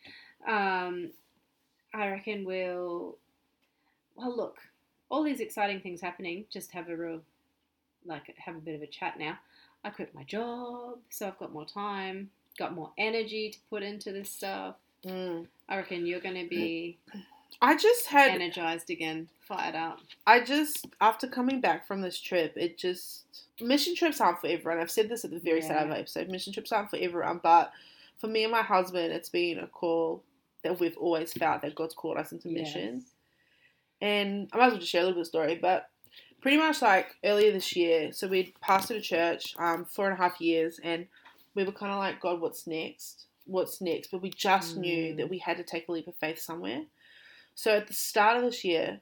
[0.48, 1.12] Um,
[1.94, 3.18] I reckon we'll.
[4.16, 4.60] Well, look,
[5.10, 6.46] all these exciting things happening.
[6.52, 7.22] Just have a real,
[8.06, 9.38] like, have a bit of a chat now.
[9.84, 14.12] I quit my job, so I've got more time, got more energy to put into
[14.12, 14.76] this stuff.
[15.06, 15.46] Mm.
[15.70, 16.98] I reckon you're going to be
[17.62, 20.00] I just had energized again, fired up.
[20.28, 23.24] I just, after coming back from this trip, it just.
[23.62, 24.82] Mission trips aren't for everyone.
[24.82, 25.94] I've said this at the very start of Yeah.
[25.94, 26.30] the episode.
[26.30, 27.72] Mission trips aren't for everyone, but
[28.18, 30.22] for me and my husband, it's been a call
[30.64, 33.06] that we've always felt that God's called us into mission.
[34.02, 35.90] And I might as well just share a little bit of story, but
[36.42, 38.12] pretty much like earlier this year.
[38.12, 41.08] So we'd pastored a church um, four and a half years, and
[41.56, 43.26] we were kind of like, God, what's next?
[43.46, 44.12] What's next?
[44.12, 45.18] But we just knew Mm.
[45.18, 46.84] that we had to take a leap of faith somewhere.
[47.56, 49.00] So at the start of this year,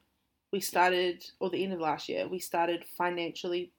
[0.52, 3.72] we started, or the end of last year, we started financially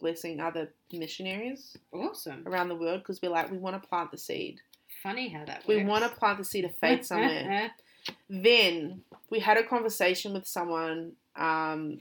[0.00, 2.46] blessing other missionaries Awesome.
[2.46, 4.60] around the world because we're like, we want to plant the seed.
[5.02, 5.68] Funny how that works.
[5.68, 7.72] We want to plant the seed of faith somewhere.
[8.28, 12.00] then we had a conversation with someone um,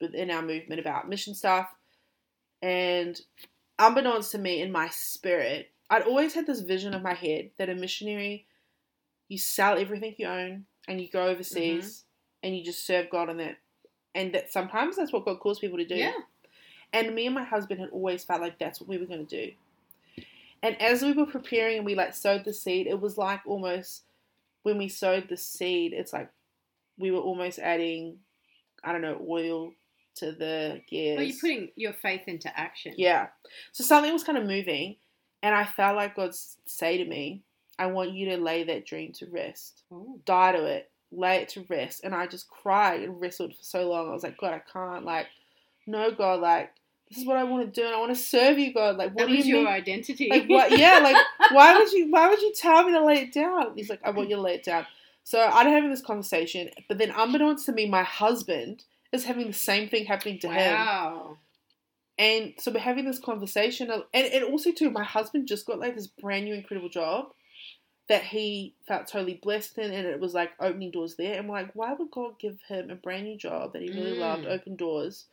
[0.00, 1.68] within our movement about mission stuff,
[2.62, 3.20] and
[3.78, 7.68] unbeknownst to me, in my spirit, I'd always had this vision of my head that
[7.68, 8.46] a missionary,
[9.28, 12.04] you sell everything you own and you go overseas
[12.42, 13.56] and you just serve God in that,
[14.14, 15.96] and that sometimes that's what God calls people to do.
[15.96, 16.12] yeah.
[16.92, 19.46] And me and my husband had always felt like that's what we were going to
[19.46, 19.52] do.
[20.62, 24.04] And as we were preparing and we like sowed the seed, it was like almost
[24.64, 26.28] when we sowed the seed, it's like
[26.98, 28.18] we were almost adding,
[28.82, 29.72] I don't know, oil
[30.16, 31.16] to the gears.
[31.16, 32.94] Well, you're putting your faith into action.
[32.96, 33.28] Yeah.
[33.72, 34.96] So something was kind of moving,
[35.42, 36.34] and I felt like God
[36.66, 37.42] say to me,
[37.78, 40.20] I want you to lay that dream to rest Oh.
[40.24, 42.02] die to it, lay it to rest.
[42.04, 44.08] And I just cried and wrestled for so long.
[44.08, 45.04] I was like, God, I can't.
[45.04, 45.26] Like,
[45.86, 46.70] no, God, like,
[47.14, 48.96] this is what I want to do, and I want to serve you, God.
[48.96, 49.66] Like, what That you your mean?
[49.68, 50.28] identity.
[50.30, 50.70] Like, what?
[50.78, 51.16] Yeah, like,
[51.52, 52.10] why would you?
[52.10, 53.72] Why would you tell me to lay it down?
[53.76, 54.86] He's like, I want you to lay it down.
[55.22, 59.52] So I'm having this conversation, but then unbeknownst to me, my husband is having the
[59.54, 60.74] same thing happening to him.
[60.76, 61.38] wow.
[62.18, 65.96] And so we're having this conversation, and, and also too, my husband just got like
[65.96, 67.28] this brand new incredible job
[68.08, 71.38] that he felt totally blessed in, and it was like opening doors there.
[71.38, 74.12] And we're like, why would God give him a brand new job that he really
[74.16, 74.20] Mm.
[74.20, 75.24] loved, open doors?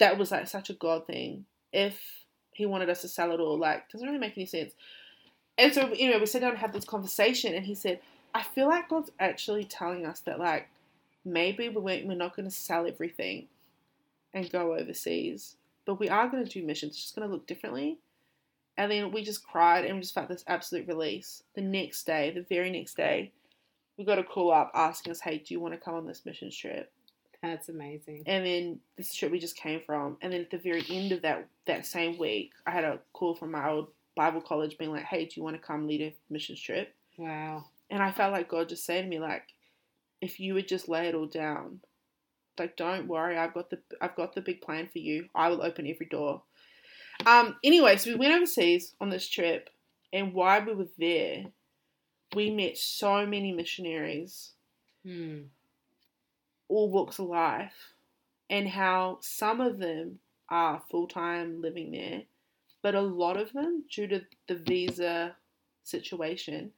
[0.00, 1.44] That was like such a God thing.
[1.72, 2.00] If
[2.52, 4.72] he wanted us to sell it all, like doesn't really make any sense.
[5.56, 8.00] And so know, we sat down and had this conversation, and he said,
[8.34, 10.68] I feel like God's actually telling us that like
[11.24, 13.46] maybe we we're we're not going to sell everything
[14.34, 15.56] and go overseas
[15.90, 16.92] but we are going to do missions.
[16.92, 17.98] It's just going to look differently.
[18.76, 21.42] And then we just cried and we just felt this absolute release.
[21.54, 23.32] The next day, the very next day,
[23.98, 26.24] we got a call up asking us, hey, do you want to come on this
[26.24, 26.92] mission trip?
[27.42, 28.24] That's amazing.
[28.26, 30.18] And then this trip we just came from.
[30.20, 33.34] And then at the very end of that that same week, I had a call
[33.34, 36.14] from my old Bible college being like, hey, do you want to come lead a
[36.28, 36.94] missions trip?
[37.16, 37.64] Wow.
[37.88, 39.44] And I felt like God just saying to me, like,
[40.20, 41.80] if you would just lay it all down,
[42.58, 45.28] like, don't worry, I've got the I've got the big plan for you.
[45.34, 46.42] I will open every door.
[47.24, 47.56] Um.
[47.64, 49.70] Anyway, so we went overseas on this trip,
[50.12, 51.44] and while we were there,
[52.34, 54.52] we met so many missionaries,
[55.04, 55.44] Hmm.
[56.70, 57.92] All walks of life,
[58.48, 60.18] and how some of them
[60.48, 62.22] are full time living there,
[62.82, 65.36] but a lot of them, due to the visa
[65.84, 66.72] situation,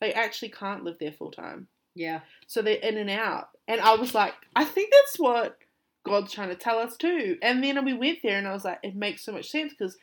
[0.00, 1.68] they actually can't live there full time.
[1.94, 2.20] Yeah.
[2.46, 3.50] So they're in and out.
[3.68, 5.58] And I was like, I think that's what
[6.04, 7.36] God's trying to tell us too.
[7.42, 9.96] And then we went there and I was like, it makes so much sense because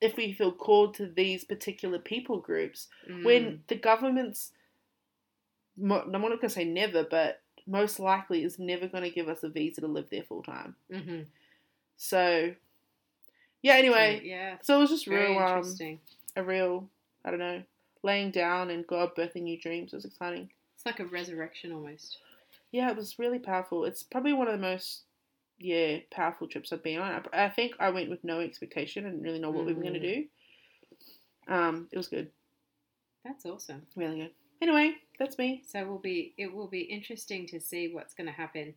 [0.00, 3.24] if we feel called to these particular people groups, Mm.
[3.24, 4.52] when the government's,
[5.80, 9.42] I'm not going to say never, but most likely is never going to give us
[9.42, 10.74] a visa to live there full time.
[10.90, 11.26] Mhm.
[11.96, 12.54] So,
[13.62, 14.56] yeah, anyway, yeah.
[14.62, 15.98] so it was just Very real, um,
[16.36, 16.88] a real,
[17.24, 17.62] I don't know,
[18.02, 19.92] laying down and God birthing new dreams.
[19.92, 20.50] It was exciting.
[20.76, 22.18] It's like a resurrection almost.
[22.70, 23.84] Yeah, it was really powerful.
[23.84, 25.02] It's probably one of the most,
[25.58, 27.24] yeah, powerful trips I've been on.
[27.32, 29.04] I, I think I went with no expectation.
[29.04, 30.24] Didn't really know what we were going to do.
[31.48, 32.30] Um, it was good,
[33.24, 33.86] That's awesome.
[33.96, 34.30] really good.
[34.60, 35.62] Anyway, that's me.
[35.66, 38.74] So will be it will be interesting to see what's going to happen.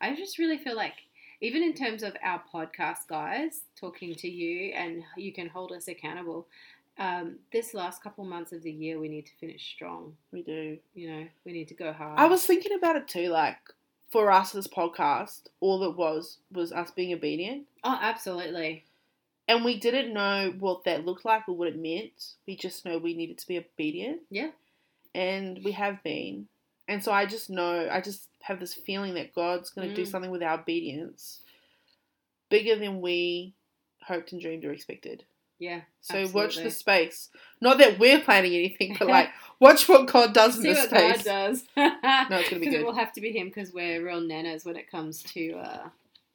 [0.00, 0.94] I just really feel like
[1.40, 5.88] even in terms of our podcast guys talking to you and you can hold us
[5.88, 6.46] accountable.
[6.96, 10.14] Um, this last couple months of the year, we need to finish strong.
[10.32, 10.78] We do.
[10.94, 12.18] You know, we need to go hard.
[12.18, 13.28] I was thinking about it too.
[13.28, 13.58] Like
[14.10, 18.84] for us, this podcast, all it was was us being obedient, oh, absolutely.
[19.48, 22.34] and we didn't know what that looked like or what it meant.
[22.46, 24.20] We just know we needed to be obedient.
[24.30, 24.50] Yeah.
[25.14, 26.48] And we have been.
[26.88, 30.02] And so I just know, I just have this feeling that God's going to do
[30.02, 30.10] Mm.
[30.10, 31.40] something with our obedience
[32.50, 33.54] bigger than we
[34.02, 35.24] hoped and dreamed or expected.
[35.58, 35.82] Yeah.
[36.00, 37.30] So watch the space.
[37.60, 40.88] Not that we're planning anything, but like watch what God does in See the what
[40.90, 41.16] space.
[41.16, 41.64] God does.
[41.76, 42.80] No, it's gonna be good.
[42.80, 45.88] It will have to be him because we're real nanas when it comes to uh,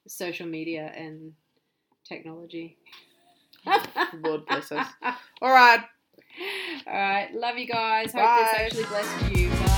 [0.08, 1.34] social media and
[2.06, 2.78] technology.
[4.14, 4.88] Lord bless us.
[5.42, 5.84] All right.
[6.88, 8.14] All right, love you guys.
[8.14, 8.50] Hope Bye.
[8.54, 9.69] this actually blessed you.